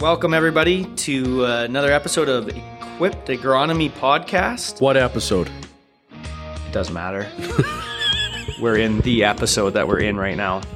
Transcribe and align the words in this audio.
Welcome, 0.00 0.34
everybody, 0.34 0.84
to 0.84 1.46
uh, 1.46 1.62
another 1.64 1.90
episode 1.90 2.28
of 2.28 2.48
Equipped 2.48 3.28
Agronomy 3.28 3.90
Podcast. 3.90 4.80
What 4.80 4.96
episode? 4.96 5.48
It 6.12 6.72
doesn't 6.72 6.92
matter. 6.92 7.26
we're 8.60 8.76
in 8.76 9.00
the 9.00 9.24
episode 9.24 9.70
that 9.70 9.88
we're 9.88 10.00
in 10.00 10.16
right 10.16 10.36
now. 10.36 10.62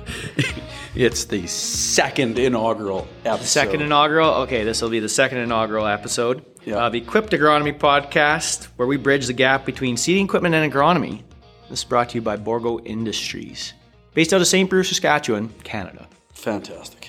It's 0.93 1.25
the 1.27 1.47
second 1.47 2.37
inaugural 2.37 3.07
episode. 3.25 3.45
Second 3.47 3.83
inaugural. 3.83 4.31
Okay, 4.43 4.65
this 4.65 4.83
will 4.83 4.91
be 4.91 4.99
the 4.99 5.09
second 5.09 5.39
inaugural 5.39 5.87
episode 5.87 6.45
Yeah. 6.65 6.85
of 6.85 6.97
Equipped 6.97 7.31
Agronomy 7.31 7.79
Podcast, 7.79 8.65
where 8.75 8.89
we 8.89 8.97
bridge 8.97 9.29
the 9.29 9.33
gap 9.33 9.65
between 9.65 9.97
seeding 9.97 10.25
equipment 10.25 10.53
and 10.57 10.71
agronomy. 10.71 11.23
This 11.69 11.79
is 11.79 11.85
brought 11.85 12.09
to 12.11 12.17
you 12.17 12.23
by 12.23 12.37
Bourgault 12.37 12.81
Industries, 12.87 13.73
based 14.15 14.33
out 14.33 14.41
of 14.41 14.49
St. 14.49 14.69
Brieux, 14.69 14.83
Saskatchewan, 14.83 15.51
Canada. 15.63 16.09
Fantastic. 16.33 17.09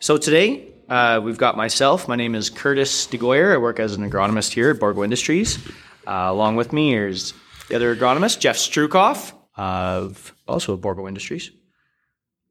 So 0.00 0.16
today, 0.16 0.67
uh, 0.88 1.20
we've 1.22 1.38
got 1.38 1.56
myself. 1.56 2.08
My 2.08 2.16
name 2.16 2.34
is 2.34 2.50
Curtis 2.50 3.06
DeGoyer. 3.06 3.52
I 3.52 3.58
work 3.58 3.78
as 3.80 3.94
an 3.94 4.08
agronomist 4.08 4.52
here 4.52 4.70
at 4.70 4.78
Bourgault 4.78 5.04
Industries. 5.04 5.58
Uh, 6.06 6.28
along 6.30 6.56
with 6.56 6.72
me 6.72 6.94
is 6.94 7.34
the 7.68 7.76
other 7.76 7.94
agronomist, 7.94 8.40
Jeff 8.40 8.56
Strukoff, 8.56 9.32
of 9.56 10.34
also 10.46 10.72
of 10.72 10.80
Bourgault 10.80 11.08
Industries. 11.08 11.50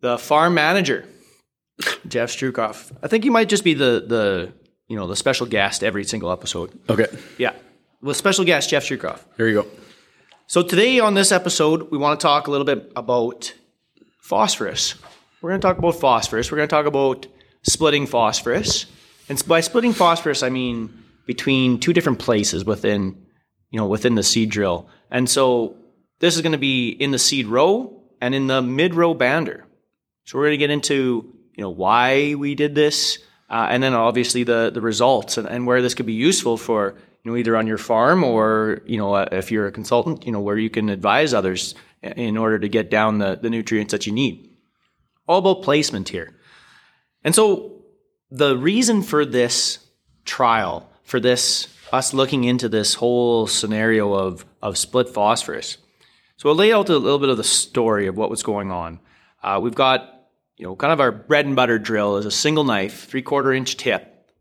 The 0.01 0.17
farm 0.17 0.53
manager, 0.53 1.05
Jeff 2.07 2.29
Strukoff. 2.29 2.91
I 3.01 3.07
think 3.07 3.25
you 3.25 3.31
might 3.31 3.49
just 3.49 3.63
be 3.63 3.73
the 3.73 4.03
the 4.05 4.53
you 4.87 4.95
know 4.95 5.07
the 5.07 5.15
special 5.15 5.47
guest 5.47 5.83
every 5.83 6.03
single 6.03 6.31
episode. 6.31 6.77
Okay, 6.89 7.07
Yeah, 7.37 7.53
well, 8.01 8.13
special 8.13 8.45
guest 8.45 8.69
Jeff 8.69 8.83
Strukoff. 8.83 9.21
There 9.37 9.47
you 9.47 9.63
go. 9.63 9.67
So 10.45 10.61
today 10.61 10.99
on 10.99 11.13
this 11.15 11.31
episode, 11.31 11.89
we 11.91 11.97
want 11.97 12.19
to 12.19 12.23
talk 12.23 12.47
a 12.47 12.51
little 12.51 12.65
bit 12.65 12.91
about 12.95 13.53
phosphorus. 14.21 14.95
We're 15.41 15.49
going 15.49 15.61
to 15.61 15.67
talk 15.67 15.77
about 15.77 15.95
phosphorus. 15.99 16.51
We're 16.51 16.57
going 16.57 16.69
to 16.69 16.75
talk 16.75 16.85
about 16.85 17.27
splitting 17.63 18.07
phosphorus. 18.07 18.85
And 19.29 19.41
by 19.47 19.61
splitting 19.61 19.93
phosphorus, 19.93 20.43
I 20.43 20.49
mean 20.49 21.03
between 21.25 21.79
two 21.79 21.93
different 21.93 22.19
places 22.19 22.65
within, 22.65 23.25
you 23.69 23.79
know, 23.79 23.87
within 23.87 24.15
the 24.15 24.23
seed 24.23 24.49
drill. 24.49 24.89
And 25.11 25.29
so 25.29 25.75
this 26.19 26.35
is 26.35 26.41
going 26.41 26.53
to 26.53 26.57
be 26.57 26.89
in 26.89 27.11
the 27.11 27.19
seed 27.19 27.45
row 27.45 28.01
and 28.21 28.33
in 28.33 28.47
the 28.47 28.61
mid 28.61 28.95
row 28.95 29.13
bander. 29.13 29.63
So 30.23 30.37
we're 30.37 30.45
going 30.45 30.53
to 30.53 30.57
get 30.57 30.71
into, 30.71 31.33
you 31.53 31.61
know, 31.61 31.69
why 31.69 32.35
we 32.35 32.55
did 32.55 32.75
this, 32.75 33.19
uh, 33.49 33.67
and 33.69 33.81
then 33.83 33.93
obviously 33.93 34.43
the 34.43 34.71
the 34.73 34.81
results 34.81 35.37
and, 35.37 35.47
and 35.47 35.67
where 35.67 35.81
this 35.81 35.93
could 35.93 36.05
be 36.05 36.13
useful 36.13 36.57
for, 36.57 36.95
you 37.23 37.31
know, 37.31 37.37
either 37.37 37.55
on 37.55 37.67
your 37.67 37.77
farm 37.77 38.23
or, 38.23 38.81
you 38.85 38.97
know, 38.97 39.13
uh, 39.13 39.27
if 39.31 39.51
you're 39.51 39.67
a 39.67 39.71
consultant, 39.71 40.25
you 40.25 40.31
know, 40.31 40.41
where 40.41 40.57
you 40.57 40.69
can 40.69 40.89
advise 40.89 41.33
others 41.33 41.75
in 42.01 42.37
order 42.37 42.59
to 42.59 42.69
get 42.69 42.89
down 42.89 43.17
the, 43.17 43.37
the 43.41 43.49
nutrients 43.49 43.91
that 43.91 44.05
you 44.05 44.13
need. 44.13 44.49
All 45.27 45.39
about 45.39 45.63
placement 45.63 46.09
here. 46.09 46.36
And 47.23 47.35
so 47.35 47.83
the 48.29 48.57
reason 48.57 49.01
for 49.01 49.25
this 49.25 49.79
trial, 50.25 50.89
for 51.03 51.19
this, 51.19 51.67
us 51.91 52.13
looking 52.13 52.43
into 52.43 52.69
this 52.69 52.95
whole 52.95 53.47
scenario 53.47 54.13
of, 54.13 54.45
of 54.61 54.77
split 54.77 55.09
phosphorus. 55.09 55.77
So 56.37 56.49
I'll 56.49 56.55
lay 56.55 56.71
out 56.71 56.89
a 56.89 56.97
little 56.97 57.19
bit 57.19 57.29
of 57.29 57.37
the 57.37 57.43
story 57.43 58.07
of 58.07 58.17
what 58.17 58.29
was 58.29 58.43
going 58.43 58.71
on. 58.71 58.99
Uh, 59.41 59.59
we've 59.61 59.75
got, 59.75 60.27
you 60.57 60.65
know, 60.65 60.75
kind 60.75 60.93
of 60.93 60.99
our 60.99 61.11
bread 61.11 61.45
and 61.45 61.55
butter 61.55 61.79
drill 61.79 62.17
is 62.17 62.25
a 62.25 62.31
single 62.31 62.63
knife, 62.63 63.05
three 63.05 63.21
quarter 63.21 63.53
inch 63.53 63.77
tip, 63.77 64.31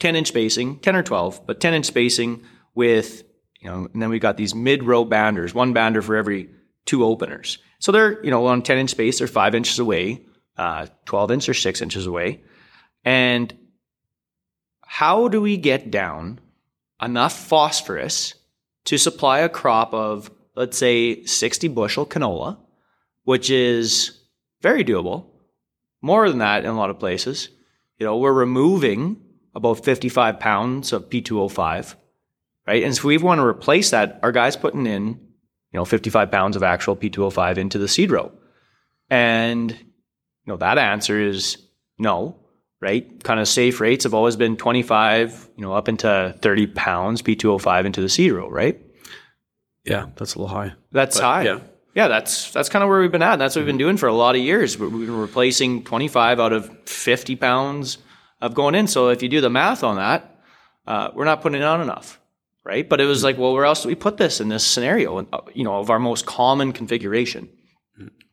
10 0.00 0.16
inch 0.16 0.28
spacing, 0.28 0.78
10 0.78 0.96
or 0.96 1.02
12, 1.02 1.46
but 1.46 1.60
10 1.60 1.74
inch 1.74 1.86
spacing 1.86 2.42
with, 2.74 3.24
you 3.60 3.68
know, 3.68 3.88
and 3.92 4.00
then 4.00 4.10
we've 4.10 4.20
got 4.20 4.36
these 4.36 4.54
mid 4.54 4.82
row 4.82 5.04
banders, 5.04 5.54
one 5.54 5.74
bander 5.74 6.02
for 6.02 6.16
every 6.16 6.50
two 6.86 7.04
openers. 7.04 7.58
So 7.78 7.92
they're, 7.92 8.22
you 8.24 8.30
know, 8.30 8.46
on 8.46 8.62
10 8.62 8.78
inch 8.78 8.90
space, 8.90 9.18
they're 9.18 9.28
five 9.28 9.54
inches 9.54 9.78
away, 9.78 10.22
uh, 10.62 10.86
12 11.06 11.30
inches 11.32 11.48
or 11.48 11.54
six 11.54 11.82
inches 11.82 12.06
away. 12.06 12.40
And 13.04 13.52
how 14.82 15.28
do 15.28 15.40
we 15.40 15.56
get 15.56 15.90
down 15.90 16.40
enough 17.00 17.36
phosphorus 17.36 18.34
to 18.84 18.98
supply 18.98 19.40
a 19.40 19.48
crop 19.48 19.92
of, 19.92 20.30
let's 20.54 20.78
say, 20.78 21.24
60 21.24 21.68
bushel 21.68 22.06
canola, 22.06 22.58
which 23.24 23.50
is 23.50 24.20
very 24.60 24.84
doable, 24.84 25.26
more 26.00 26.28
than 26.28 26.38
that 26.38 26.64
in 26.64 26.70
a 26.70 26.76
lot 26.76 26.90
of 26.90 26.98
places. 26.98 27.48
You 27.98 28.06
know, 28.06 28.18
we're 28.18 28.32
removing 28.32 29.20
about 29.54 29.84
55 29.84 30.38
pounds 30.38 30.92
of 30.92 31.08
P2O5, 31.08 31.94
right? 32.66 32.82
And 32.82 32.94
so 32.94 33.08
we 33.08 33.18
want 33.18 33.40
to 33.40 33.46
replace 33.46 33.90
that. 33.90 34.20
Our 34.22 34.32
guy's 34.32 34.56
putting 34.56 34.86
in, 34.86 35.08
you 35.08 35.78
know, 35.78 35.84
55 35.84 36.30
pounds 36.30 36.56
of 36.56 36.62
actual 36.62 36.96
P2O5 36.96 37.58
into 37.58 37.78
the 37.78 37.88
seed 37.88 38.10
row. 38.10 38.32
And, 39.10 39.76
know, 40.46 40.56
that 40.56 40.78
answer 40.78 41.20
is 41.20 41.56
no, 41.98 42.36
right? 42.80 43.22
Kind 43.22 43.40
of 43.40 43.46
safe 43.48 43.80
rates 43.80 44.04
have 44.04 44.14
always 44.14 44.36
been 44.36 44.56
25, 44.56 45.50
you 45.56 45.62
know, 45.62 45.72
up 45.72 45.88
into 45.88 46.34
30 46.40 46.66
pounds 46.68 47.22
P2O5 47.22 47.84
into 47.84 48.00
the 48.06 48.30
row, 48.30 48.48
right? 48.48 48.80
Yeah, 49.84 50.06
that's 50.16 50.34
a 50.34 50.38
little 50.38 50.54
high. 50.54 50.72
That's 50.92 51.16
But, 51.18 51.22
high. 51.24 51.42
yeah. 51.44 51.58
Yeah, 51.94 52.08
that's 52.08 52.50
that's 52.52 52.70
kind 52.70 52.82
of 52.82 52.88
where 52.88 53.00
we've 53.02 53.12
been 53.12 53.20
at. 53.22 53.36
That's 53.38 53.54
what 53.54 53.60
we've 53.60 53.66
been 53.66 53.76
doing 53.76 53.98
for 53.98 54.06
a 54.08 54.14
lot 54.14 54.34
of 54.34 54.40
years. 54.40 54.78
We- 54.78 54.86
We've 54.88 55.06
been 55.06 55.16
replacing 55.18 55.84
25 55.84 56.40
out 56.40 56.52
of 56.54 56.70
50 56.88 57.36
pounds 57.36 57.98
of 58.40 58.54
going 58.54 58.74
in. 58.74 58.86
So 58.86 59.08
if 59.10 59.22
you 59.22 59.28
do 59.28 59.42
the 59.42 59.50
math 59.50 59.84
on 59.84 59.96
that, 59.96 60.40
uh, 60.86 61.10
we're 61.14 61.26
not 61.26 61.42
putting 61.42 61.62
on 61.62 61.82
enough, 61.82 62.18
right? 62.64 62.88
But 62.88 63.02
it 63.02 63.04
was 63.04 63.22
like, 63.22 63.36
well, 63.36 63.52
where 63.52 63.66
else 63.66 63.82
do 63.82 63.88
we 63.88 63.94
put 63.94 64.16
this 64.16 64.40
in 64.40 64.48
this 64.48 64.64
scenario? 64.66 65.18
Uh, 65.18 65.40
You 65.52 65.64
know, 65.64 65.76
of 65.80 65.90
our 65.90 65.98
most 65.98 66.24
common 66.24 66.72
configuration. 66.72 67.50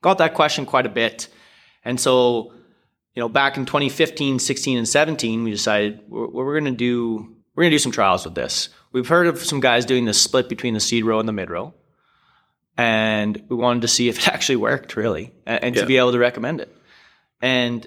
Got 0.02 0.20
that 0.20 0.34
question 0.36 0.66
quite 0.66 0.86
a 0.86 0.90
bit, 0.90 1.28
and 1.84 2.00
so 2.00 2.54
you 3.16 3.22
know, 3.22 3.30
back 3.30 3.58
in 3.58 3.66
2015, 3.66 4.40
16, 4.40 4.78
and 4.78 4.88
17, 4.88 5.44
we 5.44 5.52
decided 5.52 6.00
we're, 6.08 6.28
we're 6.28 6.60
going 6.60 6.72
to 6.72 6.78
do 6.78 7.36
we're 7.56 7.64
going 7.64 7.72
to 7.72 7.76
do 7.76 7.80
some 7.80 7.92
trials 7.92 8.24
with 8.24 8.36
this. 8.36 8.70
We've 8.94 9.08
heard 9.08 9.28
of 9.28 9.44
some 9.44 9.60
guys 9.60 9.86
doing 9.86 10.06
the 10.06 10.14
split 10.14 10.48
between 10.48 10.74
the 10.74 10.80
seed 10.80 11.04
row 11.04 11.20
and 11.20 11.28
the 11.28 11.34
mid 11.34 11.50
row, 11.50 11.74
and 12.78 13.44
we 13.50 13.56
wanted 13.56 13.82
to 13.82 13.88
see 13.88 14.08
if 14.10 14.20
it 14.20 14.28
actually 14.34 14.56
worked, 14.58 14.96
really, 14.96 15.34
and, 15.46 15.64
and 15.64 15.76
Yeah. 15.76 15.82
to 15.82 15.88
be 15.88 15.98
able 15.98 16.14
to 16.14 16.20
recommend 16.20 16.62
it. 16.62 16.74
And 17.42 17.86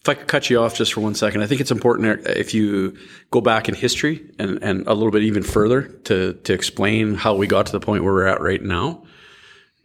If 0.00 0.08
I 0.08 0.14
could 0.14 0.28
cut 0.28 0.50
you 0.50 0.60
off 0.60 0.74
just 0.74 0.92
for 0.92 1.00
one 1.00 1.14
second, 1.14 1.42
I 1.42 1.46
think 1.46 1.60
it's 1.60 1.70
important 1.70 2.26
if 2.26 2.52
you 2.54 2.96
go 3.30 3.40
back 3.40 3.68
in 3.68 3.74
history 3.74 4.30
and, 4.38 4.62
and 4.62 4.86
a 4.86 4.92
little 4.94 5.10
bit 5.10 5.22
even 5.22 5.42
further 5.42 5.82
to, 5.82 6.34
to 6.34 6.52
explain 6.52 7.14
how 7.14 7.34
we 7.34 7.46
got 7.46 7.66
to 7.66 7.72
the 7.72 7.80
point 7.80 8.04
where 8.04 8.12
we're 8.12 8.26
at 8.26 8.40
right 8.40 8.62
now. 8.62 9.04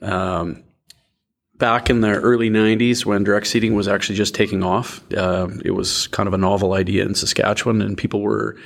Um, 0.01 0.63
back 1.63 1.89
in 1.89 2.01
the 2.01 2.09
early 2.09 2.49
90s 2.49 3.05
when 3.05 3.23
direct 3.23 3.47
seeding 3.47 3.73
was 3.73 3.87
actually 3.87 4.15
just 4.15 4.35
taking 4.35 4.63
off, 4.63 5.01
uh, 5.13 5.47
it 5.63 5.71
was 5.71 6.07
kind 6.07 6.27
of 6.27 6.33
a 6.33 6.37
novel 6.37 6.73
idea 6.73 7.05
in 7.05 7.15
Saskatchewan, 7.15 7.81
and 7.81 7.97
people 7.97 8.19
were 8.19 8.57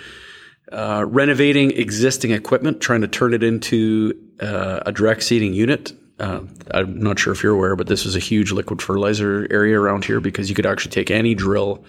uh, 0.72 1.06
renovating 1.08 1.70
existing 1.74 2.32
equipment, 2.32 2.82
trying 2.82 3.02
to 3.02 3.08
turn 3.08 3.36
it 3.36 3.44
into 3.44 4.20
uh, 4.40 4.80
a 4.84 4.92
direct 4.92 5.22
seeding 5.22 5.54
unit. 5.54 5.94
Uh, 6.20 6.42
I'm 6.72 7.00
not 7.00 7.20
sure 7.20 7.32
if 7.34 7.44
you're 7.44 7.54
aware, 7.54 7.76
but 7.76 7.86
this 7.86 8.04
was 8.04 8.16
a 8.16 8.20
huge 8.20 8.52
liquid 8.52 8.82
fertilizer 8.82 9.46
area 9.52 9.80
around 9.80 10.04
here 10.04 10.20
because 10.20 10.50
you 10.50 10.56
could 10.56 10.66
actually 10.66 10.90
take 10.90 11.12
any 11.12 11.36
drill 11.36 11.86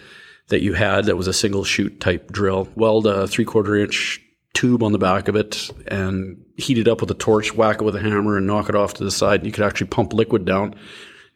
that 0.48 0.60
you 0.60 0.74
had 0.74 1.06
that 1.06 1.16
was 1.16 1.26
a 1.26 1.32
single 1.32 1.64
shoot 1.64 2.00
type 2.00 2.30
drill, 2.30 2.68
weld 2.74 3.06
a 3.06 3.26
three 3.26 3.46
quarter 3.46 3.76
inch 3.76 4.20
tube 4.58 4.82
on 4.82 4.92
the 4.92 4.98
back 4.98 5.28
of 5.28 5.36
it, 5.36 5.70
and 5.86 6.44
heat 6.56 6.78
it 6.78 6.88
up 6.88 7.00
with 7.00 7.10
a 7.10 7.14
torch, 7.14 7.54
whack 7.54 7.80
it 7.80 7.84
with 7.84 7.94
a 7.94 8.00
hammer, 8.00 8.36
and 8.36 8.46
knock 8.46 8.68
it 8.68 8.74
off 8.74 8.94
to 8.94 9.04
the 9.04 9.10
side. 9.10 9.40
And 9.40 9.46
You 9.46 9.52
could 9.52 9.64
actually 9.64 9.86
pump 9.86 10.12
liquid 10.12 10.44
down 10.44 10.74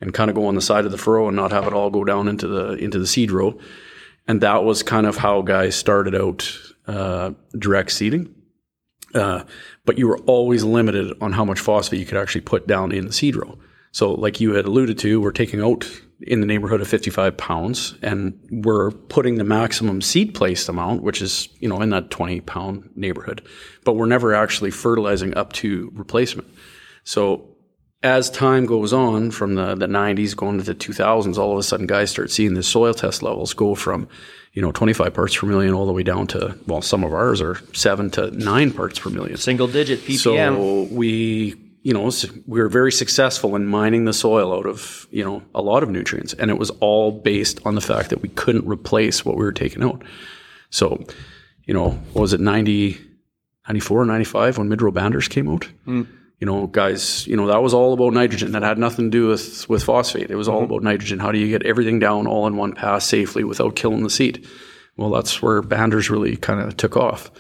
and 0.01 0.13
kind 0.13 0.29
of 0.29 0.35
go 0.35 0.47
on 0.47 0.57
the 0.57 0.61
side 0.61 0.85
of 0.85 0.91
the 0.91 0.99
furrow 0.99 1.29
and 1.29 1.37
not 1.37 1.53
have 1.53 1.67
it 1.67 1.73
all 1.73 1.91
go 1.91 2.05
down 2.05 2.27
into 2.27 2.49
the 2.49 2.73
into 2.75 2.99
the 2.99 3.07
seed 3.07 3.31
row. 3.31 3.59
And 4.27 4.41
that 4.41 4.65
was 4.65 4.83
kind 4.83 5.07
of 5.07 5.17
how 5.17 5.43
guys 5.43 5.77
started 5.77 6.15
out 6.15 6.59
uh, 6.87 7.33
direct 7.57 7.93
seeding. 7.93 8.35
Uh, 9.15 9.45
but 9.85 9.99
you 9.99 10.09
were 10.09 10.19
always 10.21 10.65
limited 10.65 11.17
on 11.21 11.33
how 11.33 11.45
much 11.45 11.61
phosphate 11.61 12.01
you 12.01 12.07
could 12.07 12.19
actually 12.19 12.41
put 12.41 12.67
down 12.67 12.93
in 12.93 13.07
the 13.07 13.13
seed 13.13 13.37
row. 13.37 13.59
So, 13.93 14.13
like 14.13 14.41
you 14.41 14.55
had 14.55 14.65
alluded 14.65 14.99
to, 15.01 15.21
we're 15.21 15.33
taking 15.33 15.63
out 15.63 15.87
in 16.23 16.41
the 16.41 16.47
neighborhood 16.47 16.81
of 16.81 16.89
55 16.89 17.37
pounds, 17.37 17.95
and 18.03 18.39
we're 18.51 18.91
putting 18.91 19.37
the 19.37 19.45
maximum 19.45 20.01
seed 20.01 20.35
placed 20.35 20.69
amount, 20.69 21.03
which 21.03 21.21
is 21.21 21.49
you 21.61 21.69
know 21.69 21.81
in 21.81 21.91
that 21.91 22.11
20 22.11 22.41
pound 22.41 22.91
neighborhood. 22.95 23.43
But 23.85 23.95
we're 23.95 24.07
never 24.07 24.35
actually 24.35 24.71
fertilizing 24.71 25.37
up 25.37 25.53
to 25.55 25.91
replacement. 25.95 26.49
So 27.05 27.53
as 28.03 28.31
time 28.31 28.67
goes 28.67 28.93
on 28.93 29.31
from 29.31 29.55
the, 29.55 29.75
the 29.75 29.87
90s 29.87 30.35
going 30.37 30.59
into 30.59 30.73
the 30.73 30.75
2000s, 30.75 31.39
all 31.39 31.53
of 31.53 31.59
a 31.59 31.63
sudden 31.63 31.87
guys 31.87 32.11
start 32.11 32.31
seeing 32.31 32.55
the 32.55 32.63
soil 32.63 32.95
test 32.95 33.23
levels 33.23 33.55
go 33.55 33.75
from, 33.75 34.09
you 34.53 34.63
know, 34.63 34.73
25 34.73 35.15
parts 35.15 35.37
per 35.37 35.47
million 35.47 35.73
all 35.73 35.87
the 35.87 35.93
way 35.93 36.03
down 36.03 36.27
to, 36.29 36.59
well, 36.67 36.83
some 36.83 37.05
of 37.05 37.15
ours 37.15 37.41
are 37.41 37.61
seven 37.75 38.11
to 38.11 38.31
nine 38.33 38.73
parts 38.73 38.99
per 38.99 39.11
million. 39.11 39.37
single 39.37 39.69
digit 39.69 40.01
ppm. 40.01 40.19
So 40.19 40.95
we, 40.95 41.55
you 41.83 41.93
know, 41.93 42.11
we 42.47 42.61
were 42.61 42.69
very 42.69 42.93
successful 42.93 43.57
in 43.57 43.67
mining 43.67 44.05
the 44.05 44.13
soil 44.13 44.53
out 44.53 44.67
of, 44.67 45.07
you 45.11 45.25
know, 45.25 45.43
a 45.55 45.61
lot 45.61 45.83
of 45.83 45.91
nutrients. 45.91 46.33
And 46.33 46.51
it 46.51 46.59
was 46.59 46.71
all 46.81 47.11
based 47.11 47.61
on 47.67 47.75
the 47.75 47.81
fact 47.81 48.11
that 48.11 48.23
we 48.23 48.29
couldn't 48.29 48.67
replace 48.69 49.25
what 49.25 49.37
we 49.37 49.45
were 49.45 49.53
taking 49.53 49.83
out. 49.83 50.03
So, 50.71 51.05
you 51.65 51.75
know, 51.75 51.91
what 51.91 52.23
was 52.23 52.33
it 52.33 52.41
90, 52.41 53.01
94, 53.67 54.05
95 54.05 54.59
when 54.59 54.69
mid-row 54.69 54.93
banders 54.93 55.29
came 55.29 55.49
out? 55.49 55.65
Hmm. 55.85 56.03
You 56.39 56.47
know, 56.47 56.67
guys, 56.69 57.27
you 57.27 57.37
know, 57.37 57.47
that 57.49 57.63
was 57.63 57.75
all 57.75 57.93
about 57.93 58.13
nitrogen. 58.13 58.53
That 58.53 58.63
had 58.63 58.79
nothing 58.79 59.11
to 59.11 59.11
do 59.11 59.29
with, 59.29 59.69
with 59.69 59.83
phosphate. 59.83 60.31
It 60.31 60.37
was 60.37 60.49
all 60.49 60.61
hmm. 60.61 60.67
about 60.67 60.85
nitrogen. 60.85 61.19
How 61.19 61.33
do 61.33 61.39
you 61.39 61.49
get 61.49 61.67
everything 61.67 61.99
down 61.99 62.29
all 62.29 62.47
in 62.47 62.57
one 62.57 62.75
pass 62.75 63.05
safely 63.05 63.43
without 63.43 63.75
killing 63.75 64.05
the 64.05 64.11
seed? 64.11 64.47
Well, 64.97 65.11
that's 65.11 65.43
where 65.43 65.63
banders 65.63 66.11
really 66.11 66.37
kind 66.37 66.61
of 66.61 66.77
took 66.77 66.97
off. 66.97 67.31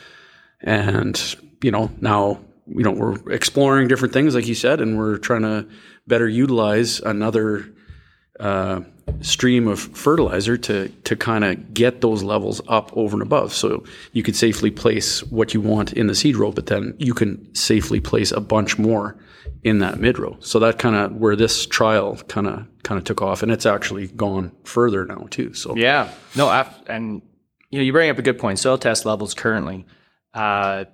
And, 0.62 1.36
you 1.62 1.70
know, 1.70 1.90
now, 2.00 2.40
you 2.66 2.82
know, 2.82 2.92
we're 2.92 3.30
exploring 3.32 3.88
different 3.88 4.14
things, 4.14 4.34
like 4.34 4.46
you 4.46 4.54
said, 4.54 4.80
and 4.80 4.98
we're 4.98 5.18
trying 5.18 5.42
to 5.42 5.66
better 6.06 6.28
utilize 6.28 7.00
another 7.00 7.66
uh, 8.40 8.80
stream 9.20 9.68
of 9.68 9.78
fertilizer 9.78 10.56
to 10.56 10.88
to 10.88 11.16
kind 11.16 11.44
of 11.44 11.74
get 11.74 12.00
those 12.00 12.22
levels 12.22 12.60
up 12.68 12.90
over 12.96 13.14
and 13.14 13.22
above. 13.22 13.52
So 13.52 13.84
you 14.12 14.22
could 14.22 14.36
safely 14.36 14.70
place 14.70 15.22
what 15.24 15.54
you 15.54 15.60
want 15.60 15.92
in 15.92 16.06
the 16.06 16.14
seed 16.14 16.36
row, 16.36 16.50
but 16.52 16.66
then 16.66 16.94
you 16.98 17.14
can 17.14 17.54
safely 17.54 18.00
place 18.00 18.32
a 18.32 18.40
bunch 18.40 18.78
more 18.78 19.16
in 19.64 19.78
that 19.80 20.00
mid 20.00 20.18
row. 20.18 20.36
So 20.40 20.58
that 20.60 20.78
kind 20.78 20.96
of 20.96 21.16
where 21.16 21.36
this 21.36 21.66
trial 21.66 22.16
kind 22.28 22.46
of 22.46 22.66
kind 22.82 22.98
of 22.98 23.04
took 23.04 23.22
off, 23.22 23.42
and 23.42 23.52
it's 23.52 23.66
actually 23.66 24.08
gone 24.08 24.52
further 24.64 25.04
now 25.04 25.26
too. 25.30 25.52
So 25.54 25.76
Yeah. 25.76 26.10
No, 26.36 26.48
af- 26.48 26.82
and 26.86 27.22
you 27.70 27.78
know, 27.78 27.84
you 27.84 27.92
bring 27.92 28.10
up 28.10 28.18
a 28.18 28.22
good 28.22 28.38
point. 28.38 28.58
Soil 28.58 28.78
test 28.78 29.06
levels 29.06 29.34
currently, 29.34 29.86
uh, 30.34 30.84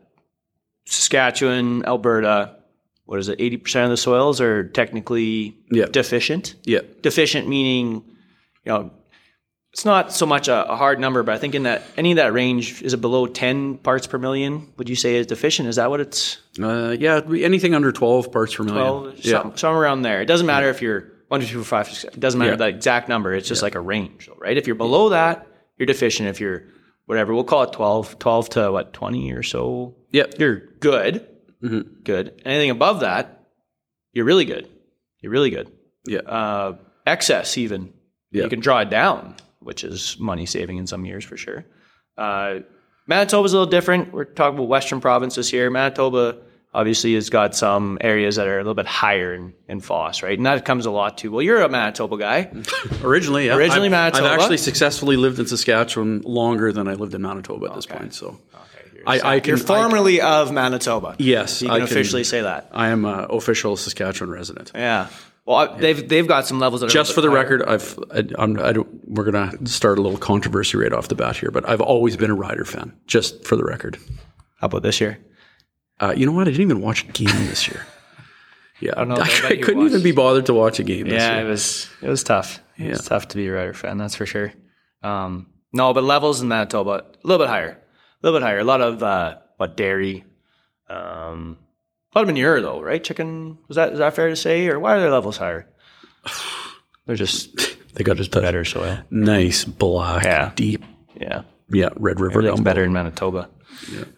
Saskatchewan, 0.88 1.85
Alberta, 1.87 2.56
what 3.05 3.19
is 3.19 3.29
it? 3.29 3.40
Eighty 3.40 3.56
percent 3.56 3.85
of 3.85 3.90
the 3.90 3.96
soils 3.96 4.40
are 4.40 4.64
technically 4.69 5.56
Yeah. 5.70 5.87
deficient. 5.87 6.55
yeah, 6.64 6.81
Deficient 7.02 7.49
meaning, 7.49 8.05
you 8.64 8.73
know, 8.73 8.90
it's 9.73 9.85
not 9.85 10.12
so 10.12 10.25
much 10.26 10.49
a, 10.49 10.70
a 10.73 10.76
hard 10.76 10.99
number, 10.99 11.23
but 11.23 11.35
I 11.35 11.38
think 11.38 11.55
in 11.55 11.64
that 11.64 11.82
any 11.96 12.12
of 12.12 12.17
that 12.17 12.32
range 12.32 12.82
is 12.82 12.94
it 12.94 13.00
below 13.00 13.26
ten 13.26 13.76
parts 13.79 14.06
per 14.06 14.19
million? 14.19 14.73
Would 14.79 14.88
you 14.88 14.96
say 14.96 15.17
is 15.17 15.26
deficient? 15.26 15.69
Is 15.69 15.76
that 15.76 15.90
what 15.90 16.00
it's? 16.00 16.38
uh, 16.61 16.96
yeah, 16.99 17.20
anything 17.38 17.75
under 17.75 17.93
twelve 17.93 18.32
parts 18.32 18.55
per 18.55 18.64
million. 18.64 18.82
Well, 18.84 19.12
yeah, 19.17 19.43
some, 19.43 19.56
somewhere 19.56 19.82
around 19.82 20.02
there. 20.02 20.20
It 20.23 20.26
doesn't 20.26 20.46
matter 20.46 20.69
if 20.70 20.81
you're 20.82 21.05
one, 21.29 21.41
two, 21.41 21.46
three, 21.46 21.56
four, 21.56 21.64
five, 21.64 21.88
six. 21.88 22.05
It 22.14 22.20
doesn't 22.20 22.38
matter 22.38 22.52
Yeah. 22.52 22.56
the 22.56 22.69
exact 22.69 23.08
number. 23.08 23.34
It's 23.34 23.46
just 23.49 23.62
like 23.62 23.75
a 23.75 23.81
range, 23.81 24.29
right? 24.38 24.56
If 24.56 24.67
you're 24.67 24.75
below 24.76 25.11
that, 25.11 25.46
you're 25.76 25.87
deficient. 25.87 26.29
If 26.31 26.41
you're 26.41 26.64
whatever, 27.08 27.34
we'll 27.34 27.43
call 27.44 27.62
it 27.64 27.72
12, 27.72 28.19
12 28.19 28.49
to 28.50 28.70
what, 28.72 28.93
20 28.93 29.32
or 29.32 29.43
so. 29.43 29.94
Yep. 30.12 30.34
You're 30.38 30.56
good. 30.81 31.26
Mm-hmm. 31.62 32.02
Good. 32.05 32.40
Anything 32.44 32.70
above 32.70 33.00
that, 33.00 33.46
you're 34.12 34.25
really 34.26 34.44
good. 34.44 34.69
You're 35.20 35.32
really 35.32 35.50
good. 35.50 35.72
yeah, 36.06 36.20
Uh, 36.20 36.76
excess, 37.06 37.56
even. 37.58 37.93
Yeah. 38.31 38.44
You 38.44 38.50
can 38.50 38.60
draw 38.60 38.81
it 38.81 38.90
down, 38.90 39.34
which 39.60 39.82
is 39.84 40.16
money 40.20 40.44
saving 40.46 40.76
in 40.76 40.87
some 40.87 41.05
years 41.06 41.25
for 41.25 41.37
sure. 41.37 41.64
Uh, 42.16 42.60
Manitoba's 43.06 43.52
a 43.55 43.56
little 43.58 43.70
different. 43.70 44.12
We're 44.12 44.25
talking 44.26 44.56
about 44.58 44.69
Western 44.69 45.00
provinces 45.00 45.50
here. 45.50 45.70
Manitoba 45.70 46.37
obviously 46.78 47.14
has 47.14 47.28
got 47.28 47.56
some 47.56 47.98
areas 48.00 48.36
that 48.36 48.46
are 48.46 48.56
a 48.56 48.60
little 48.62 48.75
bit 48.75 48.86
higher 48.86 49.34
in, 49.34 49.52
in 49.69 49.80
phos, 49.80 50.22
right? 50.22 50.38
And 50.38 50.46
that 50.46 50.64
comes 50.64 50.86
a 50.86 50.90
lot 50.92 51.19
to, 51.19 51.30
well, 51.32 51.42
you're 51.42 51.60
a 51.60 51.69
Manitoba 51.69 52.16
guy. 52.16 52.50
Originally, 53.02 53.46
yeah. 53.46 53.56
Originally 53.56 53.86
I've, 53.88 54.12
Manitoba. 54.12 54.28
I've 54.28 54.40
actually 54.40 54.58
successfully 54.58 55.16
lived 55.16 55.40
in 55.40 55.46
Saskatchewan 55.46 56.22
longer 56.22 56.72
than 56.72 56.86
I 56.86 56.94
lived 56.94 57.14
in 57.14 57.22
Manitoba 57.22 57.66
at 57.66 57.75
this 57.75 57.86
point. 57.86 58.14
So, 58.14 58.38
I, 59.06 59.36
I 59.36 59.40
can. 59.40 59.48
You're 59.48 59.58
formerly 59.58 60.20
of 60.20 60.52
Manitoba. 60.52 61.16
yes, 61.19 61.62
You 61.62 61.70
I 61.70 61.78
can 61.78 61.82
officially 61.84 62.25
say 62.25 62.42
that. 62.42 62.69
I 62.72 62.88
am 62.88 63.04
an 63.04 63.26
official 63.31 63.76
Saskatchewan 63.76 64.31
resident. 64.31 64.72
Yeah. 64.74 65.08
Well, 65.46 65.56
I, 65.56 65.78
they've 65.78 66.06
they've 66.08 66.26
got 66.28 66.46
some 66.46 66.60
levels 66.60 66.82
that 66.82 66.88
are 66.88 66.90
Just 66.90 67.14
for 67.14 67.22
the 67.22 67.28
higher. 67.28 67.36
record, 67.38 67.62
I've 67.62 67.98
I, 68.12 68.22
I'm, 68.38 68.58
I 68.60 68.72
don't. 68.72 68.88
We're 69.08 69.24
gonna 69.24 69.66
start 69.66 69.98
a 69.98 70.02
little 70.02 70.19
controversy 70.19 70.76
right 70.76 70.92
off 70.92 71.08
the 71.08 71.14
bat 71.14 71.36
here, 71.38 71.50
but 71.50 71.66
I've 71.69 71.81
always 71.81 72.16
been 72.16 72.31
a 72.31 72.34
Rider 72.34 72.64
fan. 72.66 72.92
Just 73.06 73.44
for 73.46 73.56
the 73.56 73.64
record, 73.64 73.96
How 74.60 74.66
about 74.66 74.82
this 74.82 75.00
year? 75.00 75.19
Uh, 76.00 76.14
you 76.16 76.26
know 76.26 76.32
what? 76.32 76.48
I 76.48 76.50
didn't 76.52 76.62
even 76.70 76.80
watch 76.80 77.04
a 77.04 77.12
game 77.12 77.46
this 77.46 77.68
year. 77.68 77.86
Yeah, 78.80 78.92
I, 78.96 79.02
know 79.02 79.16
if 79.18 79.44
I, 79.44 79.56
couldn't 79.56 79.86
even 79.86 80.04
be 80.04 80.12
bothered 80.12 80.46
to 80.46 80.54
watch 80.54 80.78
a 80.78 80.84
game 80.84 81.08
this 81.08 81.20
Yeah, 81.20 81.38
year. 81.38 81.46
it 81.46 81.48
was 81.50 81.88
it 82.00 82.08
was 82.08 82.22
tough. 82.22 82.60
It 82.76 82.84
Yeah. 82.84 82.90
was 82.90 83.04
tough 83.06 83.26
to 83.28 83.36
be 83.36 83.48
a 83.48 83.52
Rider 83.52 83.74
fan, 83.74 83.98
that's 83.98 84.14
for 84.14 84.24
sure. 84.24 84.52
Um, 85.02 85.48
no, 85.72 85.92
but 85.92 86.04
levels 86.04 86.40
in 86.40 86.46
Manitoba 86.46 86.90
a 86.92 87.26
little 87.26 87.44
bit 87.44 87.50
higher, 87.50 87.70
a 87.70 87.76
little 88.22 88.38
bit 88.38 88.44
higher. 88.44 88.60
A 88.60 88.64
lot 88.64 88.80
of 88.80 89.02
uh, 89.02 89.38
what 89.56 89.76
dairy, 89.76 90.24
um, 90.88 91.58
a 92.14 92.18
lot 92.18 92.22
of 92.22 92.26
manure 92.28 92.60
though, 92.60 92.80
right? 92.80 93.02
Chicken 93.02 93.58
was 93.66 93.74
that 93.74 93.92
is 93.94 93.98
that 93.98 94.14
fair 94.14 94.28
to 94.28 94.36
say, 94.36 94.68
or 94.68 94.78
why 94.78 94.94
are 94.94 95.00
their 95.00 95.10
levels 95.10 95.38
higher? 95.38 95.66
They're 97.06 97.16
just 97.16 97.56
They 97.94 98.04
got 98.04 98.16
just 98.16 98.30
better 98.30 98.64
soil. 98.64 98.98
nice 99.10 99.64
black, 99.64 100.22
Yeah. 100.24 100.52
deep, 100.54 100.84
Yeah, 101.20 101.42
yeah, 101.68 101.88
Red 101.96 102.20
River 102.20 102.42
down 102.42 102.62
better 102.62 102.84
in 102.84 102.92
Manitoba. 102.92 103.48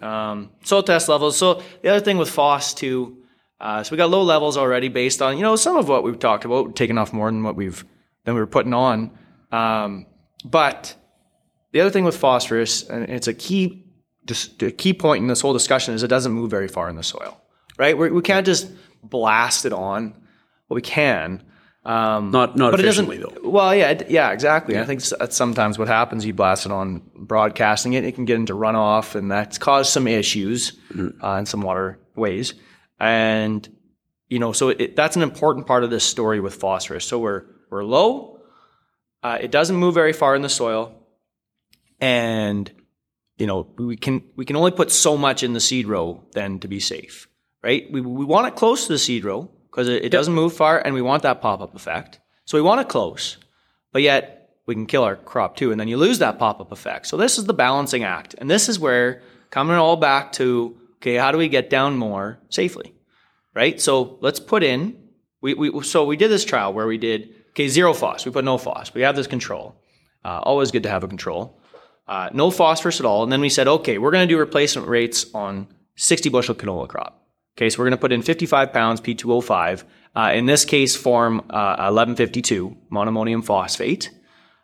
Um, 0.00 0.50
soil 0.62 0.82
test 0.82 1.08
levels. 1.08 1.36
So 1.36 1.62
the 1.82 1.90
other 1.90 2.00
thing 2.00 2.18
with 2.18 2.30
phos 2.30 2.74
too. 2.74 3.18
Uh, 3.60 3.82
so 3.82 3.92
we 3.92 3.98
got 3.98 4.08
low 4.08 4.22
levels 4.22 4.56
already 4.56 4.88
based 4.88 5.20
on 5.20 5.36
you 5.36 5.42
know 5.42 5.56
some 5.56 5.76
of 5.76 5.88
what 5.88 6.02
we've 6.02 6.18
talked 6.18 6.44
about, 6.44 6.76
taking 6.76 6.96
off 6.96 7.12
more 7.12 7.30
than 7.30 7.42
what 7.42 7.56
we've 7.56 7.84
than 8.24 8.34
we 8.34 8.40
were 8.40 8.46
putting 8.46 8.72
on. 8.72 9.10
Um, 9.52 10.06
but 10.44 10.96
the 11.72 11.80
other 11.80 11.90
thing 11.90 12.04
with 12.04 12.16
phosphorus, 12.16 12.88
and 12.88 13.08
it's 13.10 13.28
a 13.28 13.34
key 13.34 13.84
just 14.26 14.62
a 14.62 14.70
key 14.70 14.94
point 14.94 15.22
in 15.22 15.28
this 15.28 15.40
whole 15.40 15.52
discussion, 15.52 15.94
is 15.94 16.02
it 16.02 16.08
doesn't 16.08 16.32
move 16.32 16.50
very 16.50 16.68
far 16.68 16.88
in 16.88 16.96
the 16.96 17.02
soil. 17.02 17.40
Right? 17.78 17.96
We're, 17.96 18.12
we 18.12 18.22
can't 18.22 18.46
just 18.46 18.70
blast 19.02 19.64
it 19.64 19.72
on. 19.72 20.12
Well, 20.68 20.76
we 20.76 20.82
can. 20.82 21.42
Um, 21.82 22.30
Not 22.30 22.56
not 22.56 22.72
but 22.72 22.80
it 22.80 22.82
doesn't. 22.82 23.08
though. 23.08 23.48
Well, 23.48 23.74
yeah, 23.74 23.90
it- 23.90 24.10
yeah, 24.10 24.32
exactly. 24.32 24.78
I 24.78 24.84
think 24.84 25.02
that's 25.02 25.34
sometimes 25.34 25.78
what 25.78 25.88
happens. 25.88 26.26
You 26.26 26.34
blast 26.34 26.66
it 26.66 26.72
on 26.72 27.00
broadcasting 27.16 27.94
it, 27.94 28.04
it 28.04 28.14
can 28.14 28.26
get 28.26 28.36
into 28.36 28.52
runoff, 28.52 29.14
and 29.14 29.30
that's 29.30 29.56
caused 29.56 29.90
some 29.90 30.06
issues 30.06 30.72
Mm-hmm. 30.92 31.24
uh, 31.24 31.38
in 31.38 31.46
some 31.46 31.62
waterways. 31.62 32.52
And 32.98 33.66
you 34.28 34.38
know, 34.38 34.52
so 34.52 34.68
it, 34.68 34.94
that's 34.94 35.16
an 35.16 35.22
important 35.22 35.66
part 35.66 35.82
of 35.82 35.88
this 35.90 36.04
story 36.04 36.38
with 36.40 36.54
phosphorus. 36.56 37.06
So 37.06 37.18
we're 37.18 37.44
we're 37.70 37.82
low. 37.84 38.40
Uh, 39.22 39.38
it 39.40 39.50
doesn't 39.50 39.76
move 39.76 39.94
very 39.94 40.12
far 40.12 40.34
in 40.36 40.42
the 40.42 40.48
soil, 40.50 40.92
and 42.00 42.70
you 43.38 43.46
know 43.46 43.66
we 43.78 43.96
can 43.96 44.22
we 44.36 44.44
can 44.44 44.56
only 44.56 44.70
put 44.70 44.90
so 44.90 45.16
much 45.16 45.42
in 45.42 45.52
the 45.54 45.60
seed 45.60 45.86
row 45.86 46.22
then 46.32 46.58
to 46.60 46.68
be 46.68 46.80
safe, 46.80 47.28
right? 47.62 47.90
We 47.90 48.00
we 48.00 48.24
want 48.24 48.48
it 48.48 48.54
close 48.56 48.86
to 48.86 48.92
the 48.92 48.98
seed 48.98 49.24
row 49.24 49.50
because 49.70 49.88
it, 49.88 50.04
it 50.04 50.08
doesn't 50.10 50.34
move 50.34 50.54
far, 50.54 50.78
and 50.78 50.94
we 50.94 51.02
want 51.02 51.22
that 51.22 51.40
pop 51.40 51.60
up 51.60 51.74
effect. 51.74 52.20
So 52.44 52.58
we 52.58 52.62
want 52.62 52.80
it 52.80 52.88
close, 52.88 53.36
but 53.92 54.02
yet 54.02 54.50
we 54.66 54.74
can 54.74 54.86
kill 54.86 55.04
our 55.04 55.16
crop 55.16 55.56
too, 55.56 55.70
and 55.70 55.80
then 55.80 55.88
you 55.88 55.96
lose 55.96 56.18
that 56.18 56.38
pop 56.38 56.60
up 56.60 56.72
effect. 56.72 57.06
So 57.06 57.16
this 57.16 57.38
is 57.38 57.44
the 57.44 57.54
balancing 57.54 58.04
act, 58.04 58.34
and 58.38 58.50
this 58.50 58.68
is 58.68 58.78
where 58.78 59.22
coming 59.50 59.76
all 59.76 59.96
back 59.96 60.32
to 60.32 60.76
okay, 60.96 61.16
how 61.16 61.32
do 61.32 61.38
we 61.38 61.48
get 61.48 61.70
down 61.70 61.96
more 61.96 62.38
safely, 62.50 62.94
right? 63.54 63.80
So 63.80 64.18
let's 64.20 64.40
put 64.40 64.62
in 64.62 64.96
we, 65.40 65.54
we 65.54 65.82
so 65.82 66.04
we 66.04 66.16
did 66.16 66.30
this 66.30 66.44
trial 66.44 66.72
where 66.72 66.86
we 66.86 66.98
did 66.98 67.34
okay 67.50 67.68
zero 67.68 67.94
phos, 67.94 68.24
we 68.24 68.32
put 68.32 68.44
no 68.44 68.58
phos, 68.58 68.92
we 68.94 69.02
have 69.02 69.16
this 69.16 69.26
control. 69.26 69.76
Uh, 70.24 70.40
always 70.42 70.70
good 70.70 70.82
to 70.82 70.90
have 70.90 71.02
a 71.02 71.08
control. 71.08 71.58
Uh, 72.06 72.28
no 72.32 72.50
phosphorus 72.50 73.00
at 73.00 73.06
all, 73.06 73.22
and 73.22 73.32
then 73.32 73.40
we 73.40 73.48
said 73.48 73.68
okay, 73.68 73.98
we're 73.98 74.10
going 74.10 74.26
to 74.26 74.32
do 74.32 74.38
replacement 74.38 74.88
rates 74.88 75.26
on 75.34 75.68
60 75.96 76.28
bushel 76.28 76.54
canola 76.54 76.88
crop. 76.88 77.24
Okay, 77.56 77.68
so 77.68 77.78
we're 77.78 77.86
going 77.86 77.96
to 77.96 78.00
put 78.00 78.12
in 78.12 78.22
55 78.22 78.72
pounds 78.72 79.00
P2O5. 79.00 79.84
Uh, 80.14 80.32
in 80.34 80.46
this 80.46 80.64
case, 80.64 80.96
form 80.96 81.40
uh, 81.50 81.76
1152 81.90 82.76
monoammonium 82.90 83.44
phosphate. 83.44 84.10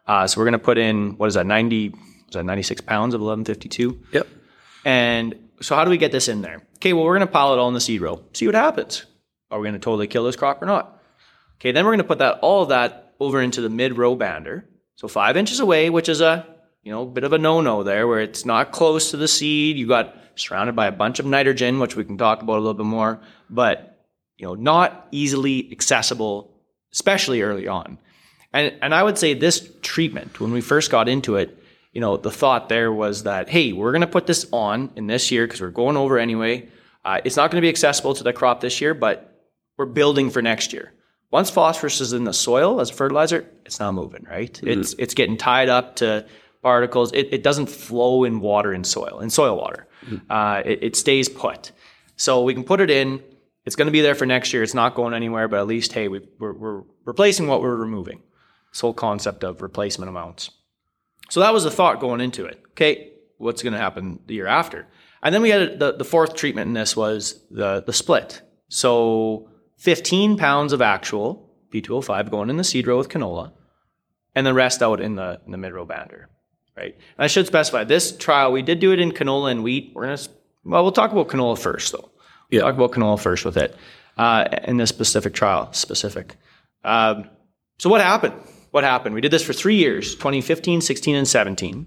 Uh, 0.07 0.27
so 0.27 0.41
we're 0.41 0.45
going 0.45 0.53
to 0.53 0.59
put 0.59 0.79
in 0.79 1.17
what 1.19 1.27
is 1.27 1.35
that 1.35 1.47
90? 1.47 1.87
Is 1.87 1.93
that 2.33 2.45
96 2.45 2.81
pounds 2.83 3.15
of 3.15 3.21
1152? 3.21 4.01
Yep. 4.13 4.29
And 4.85 5.35
so 5.61 5.75
how 5.77 5.85
do 5.85 5.91
we 5.91 5.99
get 5.99 6.13
this 6.13 6.29
in 6.29 6.43
there? 6.43 6.63
Okay, 6.77 6.93
well, 6.93 7.05
we're 7.05 7.17
going 7.17 7.27
to 7.27 7.33
pile 7.33 7.53
it 7.53 7.59
all 7.59 7.69
in 7.69 7.75
the 7.75 7.81
seed 7.81 8.01
row. 8.01 8.23
See 8.33 8.47
what 8.47 8.55
happens. 8.55 9.05
Are 9.51 9.59
we 9.59 9.65
going 9.65 9.75
to 9.75 9.85
totally 9.85 10.07
kill 10.07 10.25
this 10.25 10.37
crop 10.37 10.63
or 10.63 10.67
not? 10.67 11.01
Okay, 11.59 11.73
then 11.73 11.85
we're 11.85 11.93
going 11.93 11.99
to 11.99 12.05
put 12.05 12.19
that 12.19 12.39
all 12.41 12.63
of 12.63 12.69
that 12.71 13.15
over 13.21 13.41
into 13.41 13.61
the 13.61 13.71
mid 13.71 13.97
row 13.97 14.17
bander. 14.17 14.65
So 14.97 15.09
five 15.09 15.37
inches 15.37 15.61
away, 15.61 15.91
which 15.91 16.09
is 16.09 16.21
a 16.21 16.47
you 16.87 16.93
know 16.93 17.05
bit 17.05 17.25
of 17.25 17.33
a 17.33 17.39
no 17.39 17.61
no 17.61 17.83
there, 17.83 18.07
where 18.07 18.21
it's 18.21 18.47
not 18.47 18.71
close 18.71 19.11
to 19.11 19.17
the 19.17 19.27
seed. 19.27 19.77
You 19.77 19.89
got 19.89 20.17
surrounded 20.37 20.77
by 20.77 20.87
a 20.87 20.93
bunch 20.93 21.19
of 21.19 21.27
nitrogen, 21.27 21.81
which 21.81 21.97
we 21.97 22.05
can 22.05 22.17
talk 22.17 22.43
about 22.43 22.59
a 22.59 22.63
little 22.63 22.75
bit 22.75 22.87
more, 22.87 23.21
but 23.51 24.07
you 24.37 24.47
know 24.47 24.55
not 24.55 25.09
easily 25.11 25.69
accessible, 25.73 26.55
especially 26.93 27.43
early 27.43 27.67
on. 27.67 27.99
And 28.53 28.73
and 28.81 28.95
I 28.95 29.03
would 29.03 29.19
say 29.19 29.35
this 29.35 29.69
treatment, 29.83 30.39
when 30.39 30.53
we 30.53 30.61
first 30.61 30.93
got 30.93 31.09
into 31.09 31.35
it, 31.35 31.61
you 31.93 32.01
know, 32.01 32.17
the 32.17 32.31
thought 32.31 32.69
there 32.69 32.93
was 32.93 33.25
that 33.25 33.49
hey, 33.49 33.73
we're 33.73 33.91
going 33.91 34.03
to 34.03 34.07
put 34.07 34.29
this 34.29 34.47
on 34.53 34.93
in 34.95 35.09
this 35.09 35.33
year 35.33 35.45
because 35.45 35.61
we're 35.61 35.71
going 35.71 35.97
over 35.97 36.21
anyway. 36.21 36.69
Uh, 37.05 37.21
it's 37.25 37.37
not 37.37 37.51
going 37.51 37.61
to 37.61 37.65
be 37.65 37.69
accessible 37.69 38.15
to 38.15 38.23
the 38.23 38.33
crop 38.33 38.61
this 38.61 38.81
year, 38.81 38.95
but 38.95 39.51
we're 39.77 39.87
building 39.87 40.31
for 40.31 40.41
next 40.41 40.73
year. 40.73 40.93
Once 41.33 41.51
phosphorus 41.51 42.01
is 42.01 42.13
in 42.13 42.23
the 42.23 42.33
soil 42.33 42.81
as 42.81 42.91
a 42.91 42.95
fertilizer, 42.95 43.45
it's 43.65 43.81
not 43.81 43.93
moving, 43.93 44.25
right? 44.31 44.61
It's 44.63 44.95
it's 45.01 45.15
getting 45.15 45.37
tied 45.37 45.69
up 45.69 45.97
to 45.97 46.25
particles. 46.67 47.13
It, 47.13 47.29
it 47.31 47.43
doesn't 47.45 47.67
flow 47.67 48.25
in 48.25 48.41
water 48.41 48.75
in 48.75 48.83
soil, 48.83 49.21
in 49.21 49.31
soil 49.31 49.57
water. 49.57 49.87
Uh, 50.29 50.63
it, 50.65 50.79
it 50.83 50.97
stays 50.97 51.29
put. 51.29 51.71
So 52.17 52.43
we 52.43 52.55
can 52.55 52.65
put 52.65 52.81
it 52.81 52.91
in. 52.91 53.23
It's 53.65 53.77
going 53.77 53.87
to 53.87 53.93
be 53.93 54.01
there 54.01 54.17
for 54.17 54.27
next 54.27 54.53
year. 54.53 54.65
It's 54.65 54.75
not 54.75 54.97
going 54.97 55.15
anywhere, 55.15 55.47
but 55.47 55.61
at 55.61 55.69
least, 55.69 55.93
hey, 55.93 56.09
we, 56.09 56.23
we're, 56.41 56.55
we're 56.55 56.83
replacing 57.05 57.47
what 57.47 57.63
we're 57.63 57.77
removing. 57.77 58.21
This 58.73 58.81
whole 58.81 58.95
concept 58.95 59.45
of 59.45 59.63
replacement 59.63 60.09
amounts. 60.09 60.51
So 61.31 61.39
that 61.39 61.53
was 61.53 61.63
the 61.63 61.71
thought 61.71 62.01
going 62.01 62.21
into 62.21 62.45
it. 62.47 62.61
Okay, 62.71 63.13
what's 63.39 63.63
going 63.63 63.73
to 63.73 63.79
happen 63.79 64.19
the 64.27 64.35
year 64.35 64.49
after? 64.49 64.89
And 65.23 65.33
then 65.33 65.43
we 65.43 65.51
had 65.51 65.79
the, 65.79 65.93
the 65.93 66.05
fourth 66.05 66.35
treatment 66.35 66.67
in 66.67 66.75
this 66.75 66.97
was 66.97 67.45
the, 67.49 67.85
the 67.87 67.93
split. 67.93 68.43
So 68.69 69.51
15 69.79 70.37
pounds 70.37 70.73
of 70.73 70.83
actual 70.83 71.49
P2O5 71.73 72.29
going 72.29 72.51
in 72.51 72.57
the 72.57 72.65
seed 72.65 72.89
row 72.89 72.99
with 72.99 73.09
canola, 73.09 73.53
and 74.35 74.45
the 74.45 74.55
rest 74.55 74.83
out 74.83 75.01
in 75.01 75.15
the 75.15 75.41
in 75.47 75.53
the 75.53 75.59
mid 75.59 75.73
row 75.73 75.87
bander, 75.87 76.27
right? 76.77 76.95
And 76.95 77.25
I 77.25 77.27
should 77.27 77.47
specify 77.47 77.85
this 77.85 78.17
trial. 78.17 78.53
We 78.53 78.63
did 78.63 78.81
do 78.81 78.93
it 78.93 78.99
in 79.01 79.13
canola 79.13 79.51
and 79.51 79.63
wheat. 79.63 79.93
We're 79.95 80.05
gonna 80.07 80.19
well, 80.65 80.83
we'll 80.83 80.93
talk 80.93 81.13
about 81.13 81.29
canola 81.29 81.59
first, 81.59 81.93
though. 81.93 82.11
Yeah. 82.51 82.63
Talk 82.63 82.75
about 82.75 82.93
canola 82.93 83.19
first 83.21 83.45
with 83.45 83.57
it 83.57 83.77
uh, 84.17 84.47
in 84.65 84.77
this 84.77 84.89
specific 84.89 85.33
trial. 85.35 85.73
Specific. 85.73 86.37
Um, 86.85 87.29
so 87.79 87.89
what 87.91 88.01
happened? 88.01 88.35
What 88.73 88.85
happened? 88.85 89.15
We 89.15 89.21
did 89.21 89.31
this 89.31 89.43
for 89.45 89.53
three 89.53 89.77
years: 89.77 90.15
2015, 90.17 90.81
16, 90.81 91.15
and 91.17 91.27
17. 91.29 91.87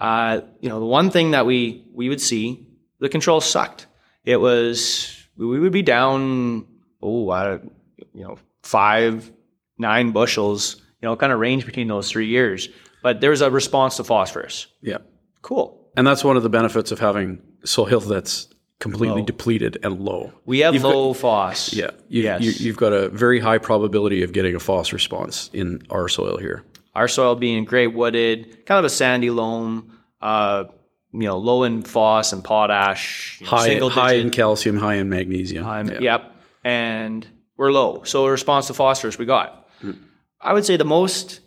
Uh, 0.00 0.40
you 0.60 0.68
know, 0.68 0.78
the 0.80 0.86
one 0.86 1.10
thing 1.10 1.32
that 1.32 1.44
we 1.46 1.84
we 1.92 2.08
would 2.08 2.20
see, 2.20 2.66
the 3.00 3.08
control 3.08 3.40
sucked. 3.40 3.86
It 4.24 4.36
was 4.40 5.16
we 5.36 5.58
would 5.60 5.72
be 5.72 5.82
down. 5.82 6.66
Oh, 7.02 7.30
I 7.30 7.44
don't- 7.44 7.72
you 8.14 8.24
know, 8.24 8.38
five, 8.62 9.30
nine 9.78 10.10
bushels. 10.12 10.76
You 11.00 11.08
know, 11.08 11.14
kind 11.16 11.32
of 11.32 11.38
range 11.38 11.64
between 11.66 11.86
those 11.86 12.10
three 12.10 12.26
years. 12.26 12.68
But 13.02 13.20
there's 13.20 13.40
a 13.40 13.50
response 13.50 13.96
to 13.96 14.04
phosphorus. 14.04 14.66
Yeah. 14.82 14.98
Cool. 15.42 15.78
And 15.96 16.06
that's 16.06 16.24
one 16.24 16.36
of 16.36 16.42
the 16.42 16.48
benefits 16.48 16.90
of 16.92 16.98
having 16.98 17.40
soil 17.64 17.86
health 17.86 18.08
that's 18.08 18.48
completely 18.80 19.22
depleted 19.22 19.78
and 19.82 20.00
low. 20.00 20.32
We 20.46 20.60
have 20.60 20.74
low 20.82 21.12
phos. 21.12 21.72
Yeah. 21.72 21.90
You, 22.08 22.22
Yes. 22.22 22.42
you, 22.42 22.52
you've 22.66 22.76
got 22.76 22.92
a 22.92 23.08
very 23.08 23.40
high 23.40 23.58
probability 23.58 24.22
of 24.22 24.32
getting 24.32 24.54
a 24.54 24.60
phos 24.60 24.92
response 24.92 25.50
in 25.52 25.82
our 25.90 26.08
soil 26.08 26.36
here. 26.38 26.64
Our 26.94 27.08
soil 27.08 27.34
being 27.34 27.64
gray 27.64 27.86
wooded, 27.86 28.66
kind 28.66 28.78
of 28.78 28.84
a 28.84 28.90
sandy 28.90 29.30
loam, 29.30 29.98
uh, 30.20 30.64
you 31.12 31.20
know, 31.20 31.38
low 31.38 31.62
in 31.64 31.82
phos 31.82 32.32
and 32.32 32.44
potash, 32.44 33.38
you 33.40 33.46
know, 33.46 33.50
High, 33.50 33.78
high 33.88 34.12
in 34.14 34.30
calcium, 34.30 34.76
high 34.76 34.94
in 34.94 35.08
magnesium. 35.08 35.64
Um, 35.66 35.88
Yeah. 35.88 35.98
Yep. 36.00 36.32
And 36.64 37.26
we're 37.56 37.72
low. 37.72 38.02
So 38.04 38.26
a 38.26 38.30
response 38.30 38.66
to 38.68 38.74
phosphorus 38.74 39.18
we 39.18 39.24
got. 39.26 39.68
Hmm. 39.80 39.92
I 40.40 40.52
would 40.52 40.64
say 40.64 40.76
the 40.76 40.84
most 40.84 41.40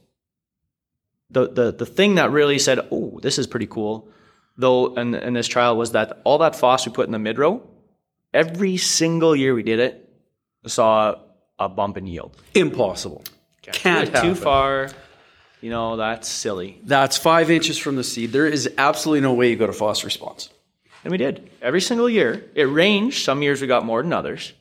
the, 1.32 1.48
the 1.48 1.72
the 1.72 1.86
thing 1.86 2.16
that 2.16 2.32
really 2.32 2.60
said, 2.60 2.80
oh, 2.92 3.20
this 3.22 3.38
is 3.40 3.48
pretty 3.48 3.68
cool, 3.68 4.10
though 4.58 4.94
in, 4.96 5.16
in 5.16 5.34
this 5.34 5.48
trial 5.48 5.78
was 5.78 5.92
that 5.94 6.22
all 6.24 6.38
that 6.40 6.56
phos 6.56 6.86
we 6.86 6.92
put 6.92 7.06
in 7.06 7.12
the 7.12 7.20
mid 7.20 7.38
row, 7.38 7.68
every 8.34 8.78
single 8.78 9.36
year 9.36 9.54
we 9.54 9.64
did 9.64 9.80
it, 9.80 10.10
saw 10.68 11.16
a 11.58 11.70
bump 11.70 11.98
in 11.98 12.08
yield. 12.08 12.36
Impossible. 12.54 13.24
Can't 13.62 14.08
Do 14.08 14.12
it 14.12 14.22
too 14.22 14.28
happen. 14.30 14.36
far. 14.36 14.90
You 15.62 15.70
know, 15.70 15.96
that's 15.96 16.28
silly. 16.28 16.80
That's 16.84 17.18
five 17.18 17.52
inches 17.52 17.78
from 17.78 17.96
the 17.96 18.04
seed. 18.04 18.32
There 18.32 18.48
is 18.48 18.70
absolutely 18.80 19.22
no 19.22 19.34
way 19.34 19.52
you 19.52 19.56
got 19.56 19.70
a 19.70 19.74
phos 19.74 20.04
response. 20.04 20.50
And 21.04 21.12
we 21.12 21.18
did 21.18 21.50
every 21.62 21.82
single 21.82 22.10
year. 22.10 22.50
It 22.56 22.64
ranged. 22.64 23.24
Some 23.24 23.44
years 23.44 23.62
we 23.62 23.68
got 23.68 23.86
more 23.86 24.02
than 24.02 24.12
others, 24.12 24.54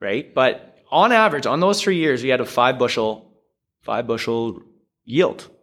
right? 0.00 0.32
But 0.34 0.78
on 0.90 1.12
average, 1.12 1.46
on 1.46 1.60
those 1.60 1.80
three 1.80 1.96
years, 1.96 2.22
we 2.22 2.28
had 2.30 2.40
a 2.40 2.44
five 2.44 2.78
bushel, 2.78 3.30
five 3.82 4.06
bushel 4.08 4.62
yield 5.04 5.38
bump. 5.38 5.59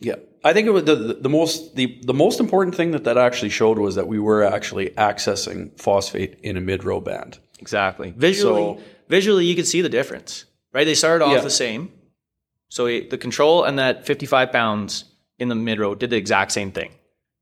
Yeah, 0.00 0.16
I 0.42 0.52
think 0.54 0.66
it 0.66 0.70
was 0.70 0.84
the, 0.84 0.96
the, 0.96 1.14
the 1.14 1.28
most 1.28 1.76
the, 1.76 1.98
the 2.02 2.14
most 2.14 2.40
important 2.40 2.74
thing 2.74 2.92
that 2.92 3.04
that 3.04 3.18
actually 3.18 3.50
showed 3.50 3.78
was 3.78 3.94
that 3.96 4.08
we 4.08 4.18
were 4.18 4.42
actually 4.42 4.90
accessing 4.90 5.78
phosphate 5.78 6.38
in 6.42 6.56
a 6.56 6.60
mid 6.60 6.84
row 6.84 7.00
band. 7.00 7.38
Exactly. 7.58 8.14
Visually, 8.16 8.62
So- 8.78 8.80
visually, 9.08 9.44
you 9.44 9.54
could 9.54 9.66
see 9.66 9.82
the 9.82 9.88
difference, 9.90 10.46
right? 10.72 10.84
They 10.84 10.94
started 10.94 11.24
off 11.24 11.32
Yeah. 11.34 11.40
the 11.40 11.50
same. 11.50 11.92
So 12.70 12.86
the 12.86 13.18
control 13.18 13.64
and 13.64 13.78
that 13.78 14.06
55 14.06 14.52
pounds 14.52 15.04
in 15.38 15.48
the 15.48 15.54
mid 15.54 15.78
row 15.78 15.94
did 15.94 16.10
the 16.10 16.16
exact 16.16 16.52
same 16.52 16.72
thing. 16.72 16.92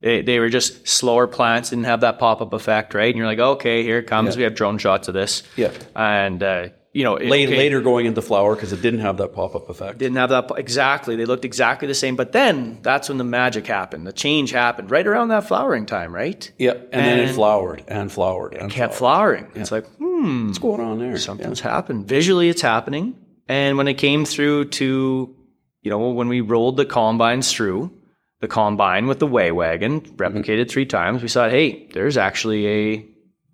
They, 0.00 0.22
they 0.22 0.38
were 0.38 0.48
just 0.48 0.86
slower 0.88 1.26
plants, 1.26 1.70
didn't 1.70 1.84
have 1.84 2.00
that 2.02 2.18
pop 2.18 2.40
up 2.40 2.52
effect, 2.52 2.94
right? 2.94 3.08
And 3.08 3.16
you're 3.16 3.26
like, 3.26 3.38
okay, 3.40 3.82
here 3.82 3.98
it 3.98 4.06
comes. 4.06 4.34
Yeah. 4.34 4.38
We 4.38 4.42
have 4.44 4.54
drone 4.54 4.78
shots 4.78 5.08
of 5.08 5.14
this. 5.14 5.42
Yeah. 5.56 5.72
And, 5.96 6.42
uh, 6.42 6.68
you 6.98 7.04
know, 7.04 7.14
it- 7.16 7.28
Later, 7.30 7.52
okay, 7.52 7.58
later 7.58 7.80
going 7.80 8.06
into 8.06 8.20
flower 8.20 8.54
because 8.56 8.72
it 8.72 8.82
didn't 8.82 9.00
have 9.00 9.16
that 9.18 9.32
pop 9.32 9.54
up 9.54 9.68
effect. 9.70 9.98
didn't 9.98 10.16
have 10.16 10.30
that 10.30 10.50
exactly. 10.56 11.14
They 11.14 11.24
looked 11.26 11.44
exactly 11.44 11.86
the 11.86 11.94
same. 11.94 12.16
But 12.16 12.32
then 12.32 12.78
that's 12.82 13.08
when 13.08 13.18
the 13.18 13.24
magic 13.24 13.66
happened. 13.68 14.04
The 14.06 14.12
change 14.12 14.50
happened 14.50 14.90
right 14.90 15.06
around 15.06 15.28
that 15.28 15.46
flowering 15.46 15.86
time, 15.86 16.12
right? 16.12 16.50
Yeah, 16.58 16.72
and, 16.72 17.06
then 17.06 17.18
it 17.20 17.32
flowered 17.34 17.84
and 17.86 18.10
flowered 18.10 18.54
and 18.54 18.70
Kept 18.70 18.94
flowered. 18.94 19.38
flowering. 19.46 19.52
It's 19.54 19.70
like, 19.70 19.86
hmm, 19.98 20.46
What's 20.48 20.58
going 20.58 20.80
on 20.80 20.98
there? 20.98 21.16
something's 21.18 21.60
happened. 21.60 22.08
Visually, 22.08 22.48
it's 22.48 22.62
happening. 22.62 23.14
And 23.48 23.76
when 23.78 23.86
it 23.86 23.94
came 23.94 24.24
through 24.24 24.66
to, 24.80 25.36
you 25.82 25.90
know, 25.90 26.10
when 26.10 26.26
we 26.28 26.40
rolled 26.40 26.76
the 26.76 26.84
combines 26.84 27.52
through, 27.52 27.92
the 28.40 28.48
combine 28.48 29.06
with 29.06 29.20
the 29.20 29.26
weigh 29.26 29.52
wagon, 29.52 30.00
replicated 30.16 30.68
three 30.68 30.86
times, 30.86 31.22
we 31.22 31.28
saw, 31.28 31.48
hey, 31.48 31.88
there's 31.94 32.16
actually 32.16 32.66
a, 32.66 33.06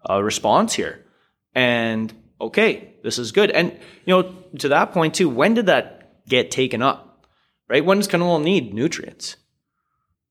a 0.07 0.25
response 0.25 0.73
here. 0.73 1.05
And 1.55 2.13
okay, 2.41 2.94
this 3.05 3.19
is 3.19 3.31
good. 3.31 3.51
And, 3.53 3.71
you 4.05 4.15
know, 4.15 4.35
to 4.59 4.69
that 4.71 4.93
point 4.93 5.15
too, 5.15 5.29
when 5.29 5.55
did 5.55 5.67
that 5.67 6.27
get 6.27 6.51
taken 6.51 6.83
up? 6.83 7.27
Right? 7.69 7.85
When 7.85 7.99
does 7.99 8.09
canola 8.09 8.43
need 8.43 8.75
nutrients? 8.75 9.37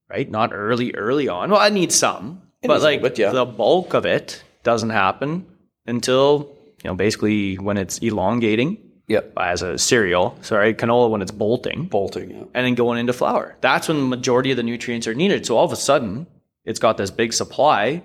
Right? 0.10 0.30
Not 0.30 0.52
early, 0.54 0.94
early 0.94 1.30
on. 1.30 1.50
Well, 1.52 1.62
I 1.62 1.70
need 1.70 1.94
some, 1.94 2.42
but 2.62 2.82
like 2.82 3.02
bit, 3.02 3.18
yeah. 3.18 3.32
the 3.32 3.46
bulk 3.46 3.94
of 3.94 4.06
it 4.06 4.44
doesn't 4.64 4.90
happen 4.90 5.46
until, 5.86 6.52
you 6.84 6.90
know, 6.90 6.96
basically 6.96 7.56
when 7.56 7.78
it's 7.78 8.00
elongating 8.00 8.78
Yep. 9.08 9.34
Uh, 9.36 9.42
as 9.42 9.62
a 9.62 9.78
cereal, 9.78 10.38
sorry, 10.42 10.74
canola 10.74 11.10
when 11.10 11.22
it's 11.22 11.32
bolting 11.32 11.88
bolting. 11.88 12.32
Yeah. 12.32 12.44
and 12.54 12.66
then 12.66 12.74
going 12.76 13.00
into 13.00 13.14
flower. 13.14 13.56
That's 13.60 13.90
when 13.90 13.98
the 13.98 14.06
majority 14.06 14.52
of 14.52 14.58
the 14.58 14.64
nutrients 14.64 15.08
are 15.08 15.14
needed. 15.14 15.46
So 15.46 15.58
all 15.58 15.66
of 15.66 15.74
a 15.74 15.76
sudden, 15.76 16.26
it's 16.64 16.80
got 16.80 16.98
this 16.98 17.12
big 17.12 17.34
supply 17.34 18.02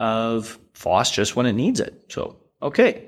of 0.00 0.58
phos 0.72 1.10
just 1.10 1.36
when 1.36 1.44
it 1.44 1.52
needs 1.52 1.80
it. 1.80 2.06
So, 2.08 2.36
okay. 2.62 3.07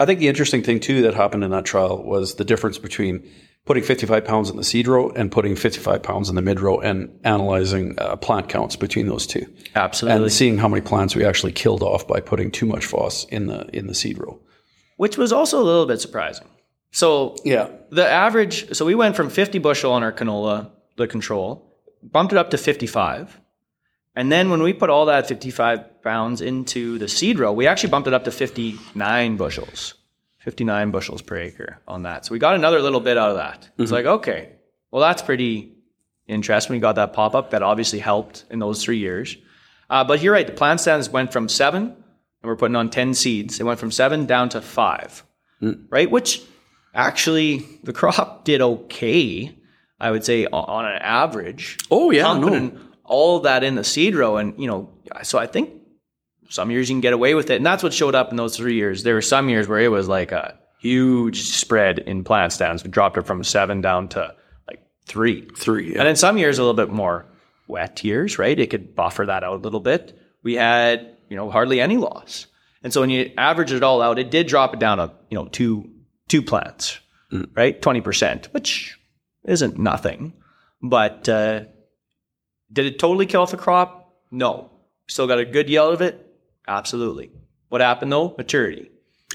I 0.00 0.06
think 0.06 0.20
the 0.20 0.28
interesting 0.28 0.62
thing 0.62 0.80
too 0.80 1.02
that 1.02 1.14
happened 1.14 1.44
in 1.44 1.50
that 1.50 1.64
trial 1.64 2.02
was 2.02 2.36
the 2.36 2.44
difference 2.44 2.78
between 2.78 3.28
putting 3.64 3.82
55 3.82 4.24
pounds 4.24 4.48
in 4.48 4.56
the 4.56 4.64
seed 4.64 4.88
row 4.88 5.10
and 5.10 5.30
putting 5.30 5.54
55 5.54 6.02
pounds 6.02 6.28
in 6.28 6.36
the 6.36 6.42
mid 6.42 6.60
row 6.60 6.78
and 6.80 7.10
analyzing 7.24 7.96
uh, 7.98 8.16
plant 8.16 8.48
counts 8.48 8.76
between 8.76 9.06
those 9.08 9.26
two 9.26 9.46
Absolutely. 9.74 10.22
and 10.22 10.32
seeing 10.32 10.58
how 10.58 10.68
many 10.68 10.80
plants 10.80 11.14
we 11.14 11.24
actually 11.24 11.52
killed 11.52 11.82
off 11.82 12.06
by 12.06 12.20
putting 12.20 12.50
too 12.50 12.66
much 12.66 12.86
phos 12.86 13.26
in 13.30 13.46
the 13.46 13.66
in 13.76 13.86
the 13.86 13.94
seed 13.94 14.18
row. 14.18 14.40
Which 14.96 15.18
was 15.18 15.32
also 15.32 15.60
a 15.60 15.64
little 15.64 15.86
bit 15.86 16.00
surprising. 16.00 16.48
So 16.92 17.36
Yeah, 17.44 17.68
the 17.90 18.08
average, 18.08 18.74
so 18.74 18.86
we 18.86 18.94
went 18.94 19.16
from 19.16 19.28
50 19.28 19.58
bushel 19.58 19.92
on 19.92 20.02
our 20.02 20.12
canola, 20.12 20.70
the 20.96 21.06
control, 21.06 21.76
bumped 22.02 22.32
it 22.32 22.38
up 22.38 22.50
to 22.50 22.58
55. 22.58 23.38
And 24.18 24.32
then 24.32 24.50
when 24.50 24.64
we 24.64 24.72
put 24.72 24.90
all 24.90 25.06
that 25.06 25.28
55 25.28 26.02
pounds 26.02 26.40
into 26.40 26.98
the 26.98 27.06
seed 27.06 27.38
row, 27.38 27.52
we 27.52 27.68
actually 27.68 27.90
bumped 27.90 28.08
it 28.08 28.14
up 28.14 28.24
to 28.24 28.32
59 28.32 29.36
bushels, 29.36 29.94
59 30.38 30.90
bushels 30.90 31.22
per 31.22 31.36
acre 31.36 31.78
on 31.86 32.02
that. 32.02 32.26
So 32.26 32.32
we 32.32 32.40
got 32.40 32.56
another 32.56 32.82
little 32.82 32.98
bit 32.98 33.16
out 33.16 33.30
of 33.30 33.36
that. 33.36 33.68
It's 33.78 33.92
like, 33.92 34.06
okay, 34.06 34.48
well, 34.90 35.00
that's 35.00 35.22
pretty 35.22 35.72
interesting. 36.26 36.74
We 36.74 36.80
got 36.80 36.96
that 36.96 37.12
pop 37.12 37.36
up 37.36 37.50
that 37.50 37.62
obviously 37.62 38.00
helped 38.00 38.44
in 38.50 38.58
those 38.58 38.82
three 38.82 38.98
years. 38.98 39.36
Uh, 39.88 40.02
but 40.02 40.20
you're 40.20 40.32
right, 40.32 40.48
the 40.48 40.52
plant 40.52 40.80
stands 40.80 41.08
went 41.08 41.32
from 41.32 41.48
seven, 41.48 41.84
and 41.84 41.94
we're 42.42 42.56
putting 42.56 42.74
on 42.74 42.90
10 42.90 43.14
seeds. 43.14 43.60
It 43.60 43.62
went 43.62 43.78
from 43.78 43.92
seven 43.92 44.26
down 44.26 44.48
to 44.48 44.60
five, 44.60 45.22
right? 45.90 46.10
Which 46.10 46.42
actually 46.92 47.64
the 47.84 47.92
crop 47.92 48.44
did 48.44 48.62
okay, 48.62 49.56
I 50.00 50.10
would 50.10 50.24
say, 50.24 50.46
on 50.46 50.86
an 50.86 51.00
average 51.02 51.78
Oh 51.88 52.10
yeah, 52.10 52.36
no. 52.36 52.72
All 53.08 53.40
that 53.40 53.64
in 53.64 53.74
the 53.74 53.84
seed 53.84 54.14
row. 54.14 54.36
And, 54.36 54.58
you 54.60 54.66
know, 54.66 54.90
so 55.22 55.38
I 55.38 55.46
think 55.46 55.70
some 56.48 56.70
years 56.70 56.88
you 56.88 56.94
can 56.94 57.00
get 57.00 57.12
away 57.12 57.34
with 57.34 57.50
it. 57.50 57.56
And 57.56 57.66
that's 57.66 57.82
what 57.82 57.92
showed 57.92 58.14
up 58.14 58.30
in 58.30 58.36
those 58.36 58.56
three 58.56 58.74
years. 58.74 59.02
There 59.02 59.14
were 59.14 59.22
some 59.22 59.48
years 59.48 59.68
where 59.68 59.80
it 59.80 59.90
was 59.90 60.08
like 60.08 60.32
a 60.32 60.58
huge 60.80 61.42
spread 61.42 61.98
in 61.98 62.24
plant 62.24 62.52
stands. 62.52 62.84
We 62.84 62.90
dropped 62.90 63.18
it 63.18 63.26
from 63.26 63.42
seven 63.44 63.80
down 63.80 64.08
to 64.10 64.34
like 64.66 64.80
three. 65.06 65.48
Three. 65.56 65.92
Yeah. 65.92 65.98
And 65.98 66.08
then 66.08 66.16
some 66.16 66.38
years 66.38 66.58
a 66.58 66.62
little 66.62 66.74
bit 66.74 66.90
more 66.90 67.26
wet 67.66 68.02
years, 68.04 68.38
right? 68.38 68.58
It 68.58 68.70
could 68.70 68.94
buffer 68.94 69.26
that 69.26 69.44
out 69.44 69.54
a 69.54 69.62
little 69.62 69.80
bit. 69.80 70.18
We 70.42 70.54
had, 70.54 71.16
you 71.28 71.36
know, 71.36 71.50
hardly 71.50 71.80
any 71.80 71.96
loss. 71.96 72.46
And 72.82 72.92
so 72.92 73.00
when 73.00 73.10
you 73.10 73.32
average 73.36 73.72
it 73.72 73.82
all 73.82 74.00
out, 74.00 74.18
it 74.18 74.30
did 74.30 74.46
drop 74.46 74.72
it 74.72 74.80
down 74.80 74.98
to, 74.98 75.12
you 75.30 75.36
know, 75.36 75.46
two 75.48 75.90
two 76.28 76.42
plants, 76.42 77.00
right? 77.54 77.80
20%, 77.80 78.46
which 78.46 78.98
isn't 79.44 79.78
nothing. 79.78 80.34
But 80.82 81.28
uh, 81.28 81.64
did 82.72 82.86
it 82.86 82.98
totally 82.98 83.26
kill 83.26 83.42
off 83.42 83.50
the 83.50 83.56
crop? 83.56 84.12
No. 84.30 84.70
Still 85.06 85.26
got 85.26 85.38
a 85.38 85.44
good 85.44 85.68
yield 85.68 85.94
of 85.94 86.00
it? 86.02 86.24
Absolutely. 86.66 87.30
What 87.68 87.80
happened 87.80 88.12
though? 88.12 88.34
Maturity. 88.36 88.90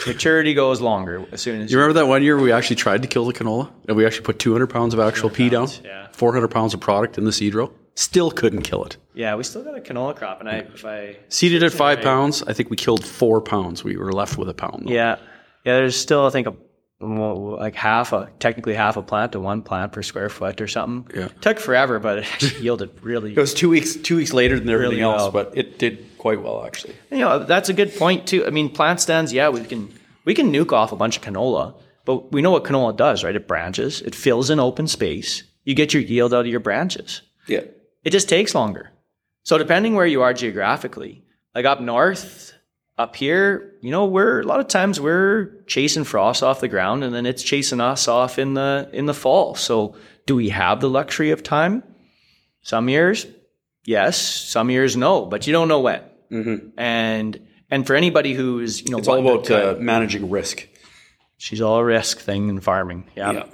Maturity 0.07 0.53
goes 0.53 0.81
longer 0.81 1.25
as 1.31 1.41
soon 1.41 1.61
as 1.61 1.71
You 1.71 1.77
remember 1.77 1.99
that 1.99 2.07
one 2.07 2.23
year 2.23 2.37
we 2.39 2.51
actually 2.51 2.75
tried 2.77 3.03
to 3.03 3.07
kill 3.07 3.25
the 3.25 3.33
canola 3.33 3.71
and 3.87 3.95
we 3.95 4.05
actually 4.05 4.25
put 4.25 4.39
200 4.39 4.67
pounds 4.67 4.93
of 4.93 4.99
actual 4.99 5.29
pea 5.29 5.49
down, 5.49 5.67
yeah. 5.83 6.07
400 6.11 6.47
pounds 6.49 6.73
of 6.73 6.79
product 6.79 7.17
in 7.17 7.25
the 7.25 7.31
seed 7.31 7.53
row. 7.53 7.71
Still 7.95 8.31
couldn't 8.31 8.63
kill 8.63 8.83
it. 8.85 8.97
Yeah, 9.13 9.35
we 9.35 9.43
still 9.43 9.63
got 9.63 9.77
a 9.77 9.81
canola 9.81 10.15
crop, 10.15 10.39
and 10.39 10.49
I 10.49 10.55
if 10.73 10.83
I 10.83 11.17
Seeded 11.29 11.61
at 11.61 11.71
five 11.71 12.01
pounds, 12.01 12.41
I 12.41 12.53
think 12.53 12.71
we 12.71 12.75
killed 12.75 13.05
four 13.05 13.39
pounds. 13.39 13.83
We 13.83 13.97
were 13.97 14.11
left 14.11 14.35
with 14.35 14.49
a 14.49 14.53
pound. 14.55 14.87
though. 14.87 14.91
Yeah, 14.91 15.17
yeah. 15.63 15.75
There's 15.77 15.95
still 15.95 16.25
I 16.25 16.31
think 16.31 16.47
a 16.47 16.55
like 17.03 17.75
half 17.75 18.13
a 18.13 18.29
technically 18.39 18.73
half 18.73 18.97
a 18.97 19.01
plant 19.01 19.31
to 19.33 19.39
one 19.39 19.61
plant 19.61 19.91
per 19.91 20.01
square 20.01 20.29
foot 20.29 20.61
or 20.61 20.67
something. 20.67 21.15
Yeah. 21.19 21.27
took 21.41 21.59
forever, 21.59 21.99
but 21.99 22.19
it 22.19 22.25
actually 22.33 22.61
yielded 22.63 22.91
really. 23.03 23.31
It 23.31 23.37
was 23.37 23.53
two 23.53 23.69
weeks 23.69 23.95
two 23.95 24.15
weeks 24.15 24.33
later 24.33 24.59
than 24.59 24.69
everything 24.69 24.91
Really 24.99 25.01
else, 25.03 25.21
well. 25.21 25.31
but 25.31 25.57
it 25.57 25.79
did 25.79 26.05
quite 26.17 26.41
well 26.41 26.65
actually. 26.65 26.95
You 27.11 27.19
know, 27.19 27.39
that's 27.39 27.69
a 27.69 27.73
good 27.73 27.95
point 27.95 28.27
too. 28.27 28.45
I 28.45 28.49
mean, 28.49 28.69
plant 28.69 28.99
stands. 29.01 29.31
Yeah, 29.33 29.49
we 29.49 29.61
can 29.63 29.91
we 30.25 30.33
can 30.33 30.51
nuke 30.51 30.71
off 30.71 30.91
a 30.91 30.95
bunch 30.95 31.17
of 31.17 31.23
canola, 31.23 31.75
but 32.05 32.31
we 32.31 32.41
know 32.41 32.51
what 32.51 32.63
canola 32.63 32.95
does, 32.95 33.23
right? 33.23 33.35
It 33.35 33.47
branches. 33.47 34.01
It 34.01 34.15
fills 34.15 34.49
in 34.49 34.59
open 34.59 34.87
space. 34.87 35.43
You 35.65 35.75
get 35.75 35.93
your 35.93 36.03
yield 36.03 36.33
out 36.33 36.41
of 36.41 36.47
your 36.47 36.59
branches. 36.59 37.21
Yeah. 37.47 37.61
it 38.03 38.11
just 38.11 38.27
takes 38.29 38.53
longer. 38.55 38.89
So 39.43 39.57
depending 39.57 39.95
where 39.95 40.05
you 40.05 40.21
are 40.21 40.33
geographically, 40.33 41.23
like 41.53 41.65
up 41.65 41.81
north, 41.81 42.53
up 42.97 43.15
here, 43.15 43.73
you 43.81 43.89
know, 43.91 44.05
we're 44.05 44.41
a 44.41 44.43
lot 44.45 44.59
of 44.59 44.67
times 44.67 44.99
we're 44.99 45.63
chasing 45.65 46.03
frost 46.03 46.43
off 46.43 46.59
the 46.61 46.67
ground 46.67 47.03
and 47.03 47.13
then 47.13 47.25
it's 47.25 47.41
chasing 47.41 47.81
us 47.81 48.07
off 48.07 48.37
in 48.37 48.53
the 48.53 48.89
in 48.93 49.05
the 49.07 49.13
fall. 49.13 49.55
So 49.55 49.95
do 50.25 50.35
we 50.35 50.49
have 50.49 50.79
the 50.79 50.89
luxury 50.89 51.31
of 51.31 51.41
time? 51.43 51.83
Some 52.61 52.89
years, 52.89 53.25
yes. 53.85 54.17
Some 54.19 54.69
years, 54.69 54.95
no. 54.95 55.25
But 55.25 55.47
you 55.47 55.53
don't 55.53 55.67
know 55.67 55.79
when. 55.81 56.01
And 56.77 57.39
and 57.69 57.85
for 57.87 57.95
anybody 57.95 58.33
who's 58.33 58.81
you 58.81 58.91
know 58.91 58.97
It's 58.99 59.07
all 59.07 59.19
about 59.19 59.49
uh, 59.51 59.75
managing 59.79 60.29
risk. 60.29 60.67
She's 61.37 61.61
all 61.61 61.77
a 61.79 61.83
risk 61.83 62.19
thing 62.19 62.47
in 62.49 62.59
farming. 62.61 63.09
Yeah. 63.15 63.31
Yeah. 63.31 63.45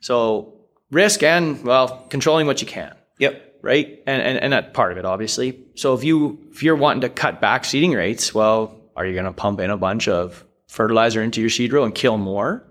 So 0.00 0.54
risk 0.90 1.22
and 1.22 1.62
well, 1.64 2.06
controlling 2.10 2.46
what 2.46 2.60
you 2.60 2.66
can, 2.66 2.94
Yep. 3.18 3.58
right? 3.62 4.00
And 4.06 4.22
and 4.22 4.38
and 4.38 4.52
that 4.52 4.72
part 4.74 4.92
of 4.92 4.98
it, 4.98 5.04
obviously. 5.04 5.64
So 5.74 5.94
if 5.94 6.04
you 6.04 6.38
if 6.52 6.62
you're 6.62 6.76
wanting 6.76 7.02
to 7.02 7.08
cut 7.08 7.40
back 7.40 7.64
seeding 7.64 7.92
rates, 7.92 8.32
well, 8.34 8.80
are 8.96 9.06
you 9.06 9.12
going 9.12 9.24
to 9.24 9.32
pump 9.32 9.60
in 9.60 9.70
a 9.70 9.76
bunch 9.76 10.08
of 10.08 10.44
fertilizer 10.68 11.22
into 11.22 11.40
your 11.40 11.50
seed 11.50 11.72
row 11.72 11.84
and 11.84 11.94
kill 11.94 12.18
more? 12.18 12.66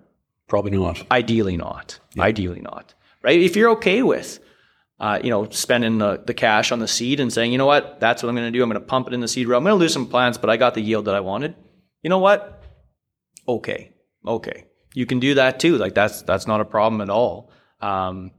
Probably 0.47 0.71
not. 0.71 1.05
Ideally 1.11 1.57
not. 1.57 1.99
Ideally 2.17 2.61
not. 2.61 2.93
Right? 3.21 3.39
If 3.39 3.55
you're 3.55 3.71
okay 3.71 4.03
with 4.03 4.39
uh, 5.03 5.19
you 5.21 5.29
know, 5.29 5.49
spending 5.49 5.97
the, 5.97 6.21
the 6.25 6.33
cash 6.33 6.71
on 6.71 6.79
the 6.79 6.87
seed 6.87 7.19
and 7.19 7.31
saying, 7.31 7.51
you 7.51 7.57
know 7.57 7.65
what, 7.65 7.99
that's 7.99 8.23
what 8.23 8.29
I'm 8.29 8.35
going 8.35 8.47
to 8.47 8.57
do. 8.57 8.63
I'm 8.63 8.69
going 8.69 8.81
to 8.81 8.87
pump 8.87 9.07
it 9.07 9.13
in 9.13 9.19
the 9.19 9.27
seed 9.27 9.49
row. 9.49 9.57
I'm 9.57 9.63
going 9.63 9.73
to 9.73 9.79
lose 9.79 9.91
some 9.91 10.07
plants, 10.07 10.37
but 10.37 10.49
I 10.49 10.55
got 10.55 10.75
the 10.75 10.81
yield 10.81 11.05
that 11.05 11.15
I 11.15 11.19
wanted. 11.19 11.55
You 12.03 12.09
know 12.09 12.19
what? 12.19 12.63
Okay, 13.45 13.91
okay, 14.25 14.65
you 14.93 15.05
can 15.05 15.19
do 15.19 15.33
that 15.33 15.59
too. 15.59 15.77
Like 15.77 15.93
that's 15.93 16.21
that's 16.21 16.47
not 16.47 16.61
a 16.61 16.65
problem 16.65 17.01
at 17.01 17.09
all. 17.09 17.51
Um, 17.81 18.31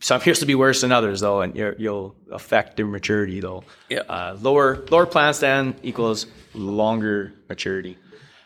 some 0.00 0.20
years 0.24 0.38
to 0.40 0.46
be 0.46 0.54
worse 0.54 0.82
than 0.82 0.92
others 0.92 1.20
though, 1.20 1.40
and 1.40 1.54
you're, 1.56 1.74
you'll 1.78 2.14
affect 2.30 2.76
their 2.76 2.86
maturity 2.86 3.40
though. 3.40 3.64
Yeah. 3.88 4.00
Uh, 4.00 4.36
lower 4.40 4.86
lower 4.90 5.06
plant 5.06 5.36
stand 5.36 5.74
equals 5.82 6.26
longer 6.54 7.32
maturity. 7.48 7.98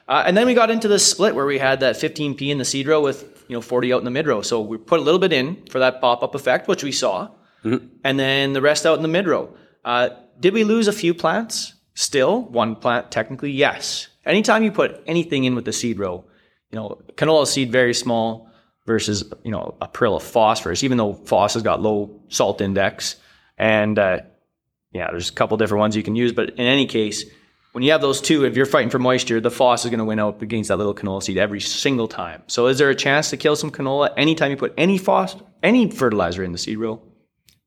Uh, 0.09 0.25
and 0.27 0.37
then 0.37 0.47
we 0.47 0.55
got 0.55 0.71
into 0.71 0.89
this 0.89 1.07
split 1.07 1.35
where 1.35 1.47
we 1.47 1.59
had 1.59 1.81
that 1.81 1.97
15p 1.97 2.49
in 2.49 2.59
the 2.59 2.65
seed 2.65 2.87
row 2.87 3.01
with 3.01 3.45
you 3.49 3.57
know 3.57 3.61
40 3.61 3.93
out 3.93 3.99
in 3.99 4.05
the 4.05 4.11
mid 4.11 4.27
row. 4.27 4.43
So 4.43 4.61
we 4.61 4.79
put 4.79 5.01
a 5.01 5.03
little 5.03 5.21
bit 5.21 5.33
in 5.33 5.65
for 5.67 5.79
that 5.79 6.01
pop 6.01 6.23
up 6.23 6.35
effect, 6.35 6.69
which 6.69 6.83
we 6.83 6.93
saw, 6.93 7.29
and 8.05 8.19
then 8.19 8.53
the 8.53 8.63
rest 8.63 8.87
out 8.87 8.97
in 8.97 9.03
the 9.03 9.09
mid 9.09 9.27
row. 9.27 9.55
Uh, 9.85 10.11
did 10.41 10.55
we 10.55 10.65
lose 10.65 10.89
a 10.89 10.93
few 10.93 11.15
plants? 11.15 11.75
Still, 11.95 12.43
one 12.43 12.75
plant 12.77 13.11
technically, 13.11 13.51
yes. 13.51 14.09
Anytime 14.25 14.63
you 14.63 14.73
put 14.73 15.03
anything 15.07 15.45
in 15.45 15.55
with 15.55 15.67
the 15.67 15.73
seed 15.73 15.99
row, 15.99 16.25
you 16.71 16.79
know, 16.79 17.03
canola 17.17 17.47
seed 17.47 17.71
very 17.71 17.93
small 17.93 18.49
versus 18.87 19.25
you 19.45 19.51
know 19.51 19.75
a 19.81 19.89
prill 19.89 20.17
of 20.17 20.23
phosphorus. 20.23 20.83
Even 20.83 20.99
though 20.99 21.15
phos 21.15 21.55
has 21.55 21.63
got 21.63 21.81
low 21.81 22.21
salt 22.29 22.61
index, 22.61 23.17
and 23.59 23.99
uh, 23.99 24.21
yeah, 24.93 25.11
there's 25.11 25.31
a 25.31 25.33
couple 25.33 25.57
different 25.57 25.81
ones 25.81 25.97
you 25.97 26.03
can 26.03 26.17
use. 26.17 26.33
But 26.33 26.51
in 26.51 26.67
any 26.67 26.87
case, 26.87 27.25
when 27.73 27.83
you 27.83 27.93
have 27.93 28.03
those 28.03 28.21
two, 28.21 28.45
if 28.45 28.57
you're 28.57 28.67
fighting 28.67 28.91
for 28.91 28.99
moisture, 28.99 29.41
the 29.41 29.51
phos 29.51 29.85
is 29.85 29.91
going 29.91 29.99
to 29.99 30.05
win 30.05 30.19
out 30.19 30.43
against 30.43 30.69
that 30.69 30.77
little 30.77 30.95
canola 30.95 31.23
seed 31.23 31.39
every 31.39 31.61
single 31.61 32.07
time. 32.07 32.43
So 32.47 32.67
is 32.67 32.79
there 32.79 32.91
a 32.91 32.95
chance 32.95 33.31
to 33.31 33.37
kill 33.37 33.57
some 33.57 33.71
canola 33.71 34.13
anytime 34.17 34.51
you 34.51 34.57
put 34.57 34.75
any 34.77 34.99
phos, 34.99 35.37
any 35.63 35.91
fertilizer 35.91 36.45
in 36.45 36.53
the 36.53 36.59
seed 36.59 36.79
row? 36.79 37.03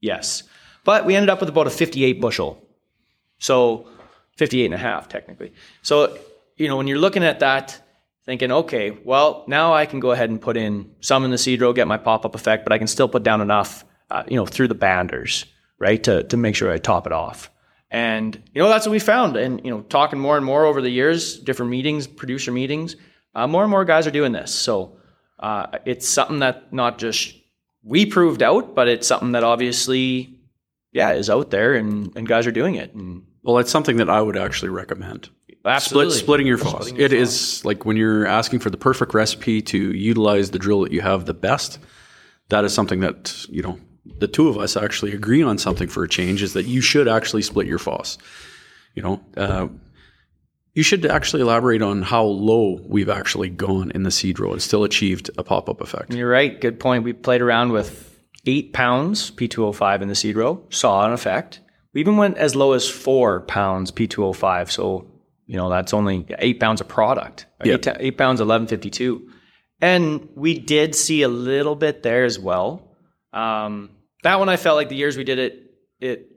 Yes. 0.01 0.43
But 0.83 1.05
we 1.05 1.15
ended 1.15 1.29
up 1.29 1.39
with 1.39 1.49
about 1.49 1.65
a 1.65 1.71
58 1.71 2.21
bushel. 2.21 2.61
So 3.39 3.87
58 4.37 4.65
and 4.65 4.73
a 4.75 4.77
half 4.77 5.09
technically. 5.09 5.53
So, 5.81 6.17
you 6.57 6.67
know, 6.67 6.77
when 6.77 6.87
you're 6.87 6.99
looking 6.99 7.23
at 7.23 7.39
that, 7.39 7.81
thinking, 8.25 8.51
okay, 8.51 8.97
well, 9.03 9.43
now 9.47 9.73
I 9.73 9.85
can 9.85 9.99
go 9.99 10.11
ahead 10.11 10.29
and 10.29 10.41
put 10.41 10.57
in 10.57 10.91
some 10.99 11.23
in 11.25 11.31
the 11.31 11.37
seed 11.37 11.61
row, 11.61 11.73
get 11.73 11.87
my 11.87 11.97
pop-up 11.97 12.35
effect, 12.35 12.63
but 12.65 12.73
I 12.73 12.77
can 12.77 12.87
still 12.87 13.07
put 13.07 13.23
down 13.23 13.41
enough, 13.41 13.85
uh, 14.09 14.23
you 14.27 14.35
know, 14.35 14.45
through 14.45 14.67
the 14.67 14.75
banders, 14.75 15.45
right, 15.79 16.03
to, 16.03 16.23
to 16.23 16.37
make 16.37 16.55
sure 16.55 16.71
I 16.71 16.77
top 16.77 17.05
it 17.05 17.13
off. 17.13 17.51
And, 17.91 18.41
you 18.53 18.61
know, 18.61 18.67
that's 18.67 18.85
what 18.85 18.91
we 18.91 18.99
found. 18.99 19.37
And, 19.37 19.63
you 19.63 19.71
know, 19.71 19.81
talking 19.81 20.19
more 20.19 20.37
and 20.37 20.45
more 20.45 20.65
over 20.65 20.81
the 20.81 20.89
years, 20.89 21.39
different 21.39 21.69
meetings, 21.69 22.07
producer 22.07 22.51
meetings, 22.51 22.95
uh, 23.35 23.47
more 23.47 23.61
and 23.61 23.71
more 23.71 23.85
guys 23.85 24.07
are 24.07 24.11
doing 24.11 24.31
this. 24.31 24.53
So 24.53 24.97
uh, 25.39 25.67
it's 25.85 26.07
something 26.07 26.39
that 26.39 26.73
not 26.73 26.97
just 26.97 27.35
we 27.83 28.05
proved 28.07 28.41
out, 28.41 28.73
but 28.73 28.87
it's 28.87 29.07
something 29.07 29.33
that 29.33 29.43
obviously, 29.43 30.39
yeah, 30.91 31.11
is 31.11 31.29
out 31.29 31.51
there 31.51 31.75
and, 31.75 32.11
and 32.17 32.27
guys 32.27 32.47
are 32.47 32.51
doing 32.51 32.75
it. 32.75 32.95
And 32.95 33.23
Well, 33.43 33.59
it's 33.59 33.71
something 33.71 33.97
that 33.97 34.09
I 34.09 34.21
would 34.21 34.37
actually 34.37 34.69
recommend. 34.69 35.29
Absolutely. 35.65 36.11
Split, 36.11 36.23
splitting 36.23 36.47
your 36.47 36.57
phos. 36.57 36.93
It 36.95 37.11
is 37.11 37.63
like 37.65 37.85
when 37.85 37.97
you're 37.97 38.25
asking 38.25 38.59
for 38.59 38.69
the 38.69 38.77
perfect 38.77 39.13
recipe 39.13 39.61
to 39.63 39.77
utilize 39.77 40.51
the 40.51 40.59
drill 40.59 40.81
that 40.81 40.91
you 40.91 41.01
have 41.01 41.25
the 41.25 41.33
best. 41.33 41.79
That 42.49 42.63
is 42.63 42.73
something 42.73 42.99
that 42.99 43.45
you 43.49 43.61
know 43.61 43.79
the 44.19 44.27
two 44.27 44.47
of 44.47 44.57
us 44.57 44.77
actually 44.77 45.13
agree 45.13 45.41
on 45.41 45.57
something 45.57 45.87
for 45.87 46.03
a 46.03 46.09
change 46.09 46.43
is 46.43 46.53
that 46.53 46.65
you 46.65 46.81
should 46.81 47.07
actually 47.07 47.41
split 47.41 47.67
your 47.67 47.79
phos. 47.79 48.17
You 48.93 49.01
know, 49.01 49.21
uh, 49.35 49.67
you 50.73 50.83
should 50.83 51.05
actually 51.05 51.41
elaborate 51.41 51.81
on 51.81 52.01
how 52.01 52.23
low 52.23 52.79
we've 52.85 53.09
actually 53.09 53.49
gone 53.49 53.91
in 53.95 54.03
the 54.03 54.11
seed 54.11 54.39
row 54.39 54.51
and 54.51 54.61
still 54.61 54.83
achieved 54.83 55.29
a 55.37 55.43
pop 55.43 55.69
up 55.69 55.81
effect. 55.81 56.13
You're 56.13 56.29
right. 56.29 56.59
Good 56.59 56.79
point. 56.79 57.03
We 57.03 57.13
played 57.13 57.41
around 57.41 57.71
with 57.71 58.19
eight 58.45 58.73
pounds 58.73 59.31
P2O5 59.31 60.01
in 60.01 60.07
the 60.07 60.15
seed 60.15 60.35
row, 60.35 60.63
saw 60.69 61.05
an 61.05 61.13
effect. 61.13 61.61
We 61.93 62.01
even 62.01 62.17
went 62.17 62.37
as 62.37 62.55
low 62.55 62.73
as 62.73 62.87
four 62.87 63.41
pounds 63.41 63.91
P2O5. 63.91 64.69
So, 64.69 65.07
you 65.45 65.57
know, 65.57 65.69
that's 65.69 65.93
only 65.93 66.25
eight 66.39 66.59
pounds 66.59 66.81
of 66.81 66.87
product. 66.87 67.45
Yeah. 67.63 67.73
Eight, 67.75 67.87
eight 67.99 68.17
pounds, 68.17 68.39
1152. 68.41 69.29
And 69.81 70.29
we 70.35 70.57
did 70.59 70.95
see 70.95 71.21
a 71.21 71.27
little 71.27 71.75
bit 71.75 72.01
there 72.03 72.23
as 72.25 72.39
well. 72.39 72.95
Um, 73.33 73.89
that 74.23 74.39
one 74.39 74.49
I 74.49 74.57
felt 74.57 74.75
like 74.77 74.89
the 74.89 74.95
years 74.95 75.17
we 75.17 75.23
did 75.23 75.37
it, 75.39 75.71
it 75.99 76.29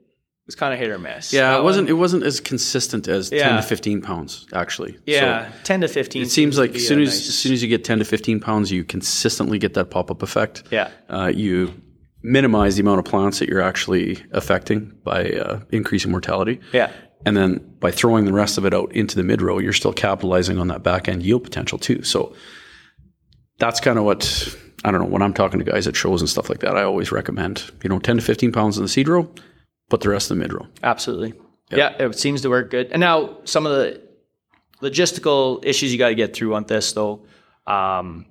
was 0.47 0.55
kind 0.57 0.73
of 0.75 0.81
hit 0.81 0.91
or 0.91 0.99
miss. 0.99 1.33
Yeah, 1.33 1.53
That 1.53 1.61
it 1.61 1.63
wasn't. 1.63 1.87
one- 1.87 1.91
It 1.97 1.99
wasn't 1.99 2.23
as 2.25 2.41
consistent 2.41 3.07
as 3.09 3.31
ten 3.31 3.57
to 3.57 3.63
fifteen 3.63 4.01
pounds 4.03 4.47
actually. 4.53 4.93
So 4.95 4.99
yeah, 5.07 5.51
10 5.65 5.83
to 5.83 5.89
15. 5.89 6.23
it 6.23 6.31
seems 6.31 6.59
like 6.59 6.75
as 6.75 6.87
soon 6.87 7.01
as 7.01 7.09
nice- 7.11 7.29
as 7.29 7.39
soon 7.39 7.53
as 7.53 7.63
you 7.63 7.69
get 7.69 7.85
ten 7.85 7.99
to 7.99 8.05
fifteen 8.05 8.41
pounds, 8.41 8.73
you 8.73 8.83
consistently 8.85 9.59
get 9.59 9.75
that 9.75 9.91
pop 9.91 10.11
up 10.11 10.23
effect. 10.23 10.65
Yeah. 10.71 10.89
uh, 11.09 11.31
you 11.35 11.73
minimize 12.23 12.75
the 12.77 12.81
amount 12.83 12.99
of 12.99 13.05
plants 13.05 13.39
that 13.39 13.49
you're 13.49 13.61
actually 13.63 14.19
affecting 14.33 14.93
by 15.05 15.31
uh, 15.31 15.61
increasing 15.71 16.11
mortality. 16.11 16.61
Yeah. 16.73 16.91
And 17.27 17.37
then 17.37 17.75
by 17.81 17.91
throwing 17.91 18.25
the 18.25 18.33
rest 18.33 18.59
of 18.59 18.65
it 18.65 18.73
out 18.73 18.93
into 18.93 19.17
the 19.17 19.25
mid 19.25 19.43
row, 19.43 19.59
you're 19.59 19.73
still 19.73 19.93
capitalizing 19.93 20.59
on 20.59 20.69
that 20.69 20.83
back 20.83 21.09
end 21.09 21.23
yield 21.23 21.45
potential 21.45 21.79
too. 21.79 22.03
So 22.03 22.35
that's 23.59 23.81
kind 23.81 23.99
of 23.99 24.05
what 24.05 24.57
I 24.85 24.91
don't 24.91 25.01
know 25.01 25.09
when 25.09 25.23
I'm 25.23 25.35
talking 25.35 25.59
to 25.59 25.65
guys 25.65 25.87
at 25.87 25.97
shows 25.97 26.21
and 26.21 26.29
stuff 26.29 26.49
like 26.49 26.61
that. 26.61 26.77
I 26.77 26.83
always 26.85 27.11
recommend 27.11 27.71
you 27.83 27.89
know 27.89 27.99
10 27.99 28.17
to 28.17 28.23
15 28.23 28.53
pounds 28.53 28.79
in 28.79 28.85
the 28.85 28.89
seed 28.89 29.09
row, 29.09 29.29
put 29.91 30.01
the 30.01 30.11
rest 30.11 30.31
in 30.31 30.39
the 30.39 30.45
mid 30.45 30.53
row. 30.53 30.67
Absolutely. 30.83 31.35
Yeah, 31.71 31.91
it 31.99 32.19
seems 32.19 32.41
to 32.43 32.49
work 32.49 32.71
good. 32.71 32.93
And 32.93 33.01
now 33.01 33.39
some 33.45 33.67
of 33.67 33.73
the 33.73 34.01
logistical 34.81 35.63
issues 35.65 35.93
you 35.93 35.99
got 35.99 36.09
to 36.09 36.15
get 36.15 36.35
through 36.35 36.55
on 36.55 36.65
this 36.65 36.93
though. 36.93 37.27
Um, 37.67 38.25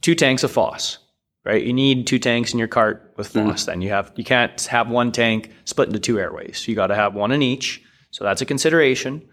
two 0.00 0.14
tanks 0.16 0.42
of 0.42 0.50
phos, 0.50 0.98
right? 1.44 1.62
You 1.62 1.72
need 1.72 2.06
two 2.06 2.18
tanks 2.18 2.52
in 2.52 2.58
your 2.58 2.68
cart 2.68 3.14
with 3.16 3.28
phos. 3.28 3.66
Then 3.66 3.80
you 3.82 3.90
have 3.90 4.12
you 4.16 4.24
can't 4.24 4.60
have 4.66 4.88
one 4.88 5.12
tank 5.12 5.50
split 5.64 5.88
into 5.88 6.00
two 6.00 6.18
airways. 6.18 6.66
You 6.66 6.74
got 6.74 6.88
to 6.88 6.94
have 6.94 7.14
one 7.14 7.32
in 7.32 7.42
each. 7.42 7.82
So 8.10 8.24
that's 8.24 8.42
a 8.42 8.46
consideration. 8.46 9.28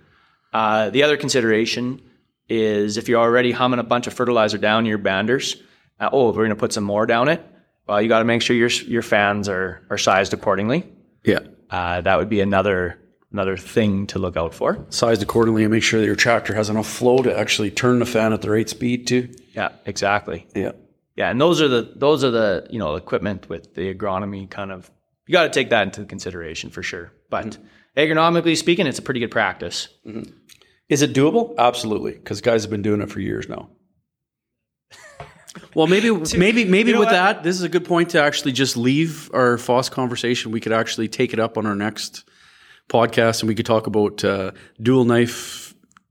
Uh, 0.53 0.89
the 0.89 1.03
other 1.03 1.17
consideration 1.17 2.01
is 2.47 2.97
if 2.97 3.07
you're 3.07 3.21
already 3.21 3.51
humming 3.51 3.79
a 3.79 3.83
bunch 3.83 4.07
of 4.07 4.13
fertilizer 4.13 4.57
down 4.57 4.85
your 4.85 4.97
banders. 4.97 5.59
Uh, 5.99 6.09
oh, 6.11 6.27
we're 6.27 6.33
going 6.33 6.49
to 6.49 6.55
put 6.55 6.73
some 6.73 6.83
more 6.83 7.05
down 7.05 7.27
it. 7.27 7.45
Well, 7.87 8.01
you 8.01 8.07
got 8.07 8.19
to 8.19 8.25
make 8.25 8.41
sure 8.41 8.55
your 8.55 8.69
your 8.69 9.01
fans 9.01 9.49
are 9.49 9.81
are 9.89 9.97
sized 9.97 10.33
accordingly. 10.33 10.91
Yeah. 11.23 11.39
Uh, 11.69 12.01
that 12.01 12.17
would 12.17 12.29
be 12.29 12.41
another 12.41 12.97
another 13.31 13.57
thing 13.57 14.07
to 14.07 14.19
look 14.19 14.37
out 14.37 14.53
for. 14.53 14.85
Sized 14.89 15.21
accordingly 15.21 15.63
and 15.63 15.71
make 15.71 15.83
sure 15.83 15.99
that 15.99 16.05
your 16.05 16.15
tractor 16.15 16.53
has 16.55 16.69
enough 16.69 16.87
flow 16.87 17.21
to 17.21 17.37
actually 17.37 17.71
turn 17.71 17.99
the 17.99 18.05
fan 18.05 18.33
at 18.33 18.41
the 18.41 18.49
right 18.49 18.69
speed 18.69 19.07
too. 19.07 19.29
Yeah, 19.53 19.69
exactly. 19.85 20.47
Yeah. 20.55 20.71
Yeah, 21.19 21.29
and 21.29 21.39
those 21.39 21.61
are 21.61 21.67
the 21.67 21.91
those 21.97 22.23
are 22.23 22.31
the 22.31 22.65
you 22.69 22.79
know 22.79 22.95
equipment 22.95 23.49
with 23.49 23.75
the 23.75 23.93
agronomy 23.93 24.49
kind 24.49 24.71
of. 24.71 24.89
You 25.27 25.33
got 25.33 25.43
to 25.43 25.49
take 25.49 25.69
that 25.69 25.83
into 25.83 26.05
consideration 26.05 26.69
for 26.69 26.81
sure. 26.81 27.11
But 27.29 27.57
agronomically 27.97 28.55
speaking, 28.55 28.87
it's 28.87 28.99
a 28.99 29.01
pretty 29.01 29.19
good 29.19 29.29
practice. 29.29 29.89
Is 30.87 31.01
it 31.01 31.13
doable? 31.13 31.57
Absolutely, 31.57 32.13
because 32.13 32.39
guys 32.39 32.63
have 32.63 32.71
been 32.71 32.81
doing 32.81 33.01
it 33.01 33.11
for 33.11 33.19
years 33.19 33.49
now. 33.49 33.69
Well, 35.75 35.87
maybe, 35.87 36.09
maybe, 36.37 36.63
maybe 36.63 36.93
know 36.93 36.99
with 36.99 37.07
what? 37.07 37.11
that, 37.11 37.43
this 37.43 37.57
is 37.57 37.63
a 37.63 37.69
good 37.69 37.85
point 37.85 38.11
to 38.11 38.23
actually 38.23 38.53
just 38.53 38.77
leave 38.77 39.29
our 39.33 39.57
phos 39.57 39.89
conversation. 39.89 40.51
We 40.51 40.61
could 40.61 40.71
actually 40.71 41.09
take 41.09 41.33
it 41.33 41.39
up 41.39 41.57
on 41.57 41.65
our 41.65 41.75
next 41.75 42.23
podcast, 42.87 43.41
and 43.41 43.49
we 43.49 43.55
could 43.55 43.65
talk 43.65 43.87
about 43.87 44.23
uh, 44.23 44.51
dual 44.81 45.03
knife 45.03 45.68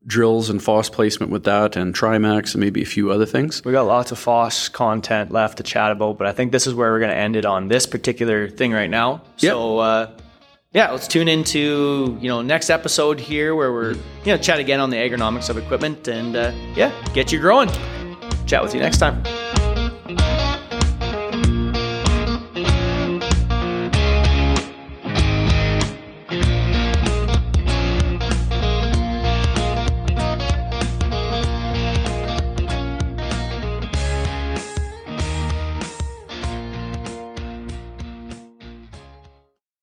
drills 0.09 0.51
and 0.51 0.61
phos 0.61 0.91
placement 0.91 1.31
with 1.31 1.45
that, 1.45 1.77
and 1.77 1.95
Trimax, 1.95 2.55
and 2.55 2.61
maybe 2.61 2.83
a 2.83 2.87
few 2.87 3.13
other 3.13 3.27
things. 3.27 3.65
We 3.65 3.71
got 3.71 3.83
lots 3.83 4.11
of 4.11 4.19
phos 4.19 4.69
content 4.69 5.31
left 5.31 5.59
to 5.59 5.63
chat 5.63 5.93
about, 5.93 6.19
but 6.19 6.27
I 6.27 6.33
think 6.33 6.51
this 6.51 6.67
is 6.67 6.75
where 6.75 6.91
we're 6.91 6.99
going 6.99 7.13
to 7.13 7.17
end 7.17 7.37
it 7.37 7.45
on 7.45 7.69
this 7.69 7.87
particular 7.87 8.49
thing 8.49 8.73
right 8.73 8.91
now. 8.91 9.23
So, 9.37 9.79
uh, 9.79 10.11
yeah, 10.73 10.91
let's 10.91 11.07
tune 11.07 11.29
into 11.29 12.19
you 12.21 12.29
know 12.29 12.43
next 12.43 12.71
episode 12.71 13.21
here 13.21 13.55
where 13.55 13.73
we're 13.73 13.93
you 13.93 14.27
know 14.27 14.39
chat 14.39 14.59
again 14.59 14.81
on 14.81 14.91
the 14.91 14.97
agronomics 14.97 15.49
of 15.49 15.57
equipment 15.57 16.09
and 16.09 16.35
uh, 16.35 16.53
yeah, 16.75 16.93
get 17.15 17.31
you 17.31 17.39
growing. 17.39 17.71
Chat 18.47 18.63
with 18.63 18.75
you 18.75 18.81
next 18.81 18.99
time. 18.99 19.23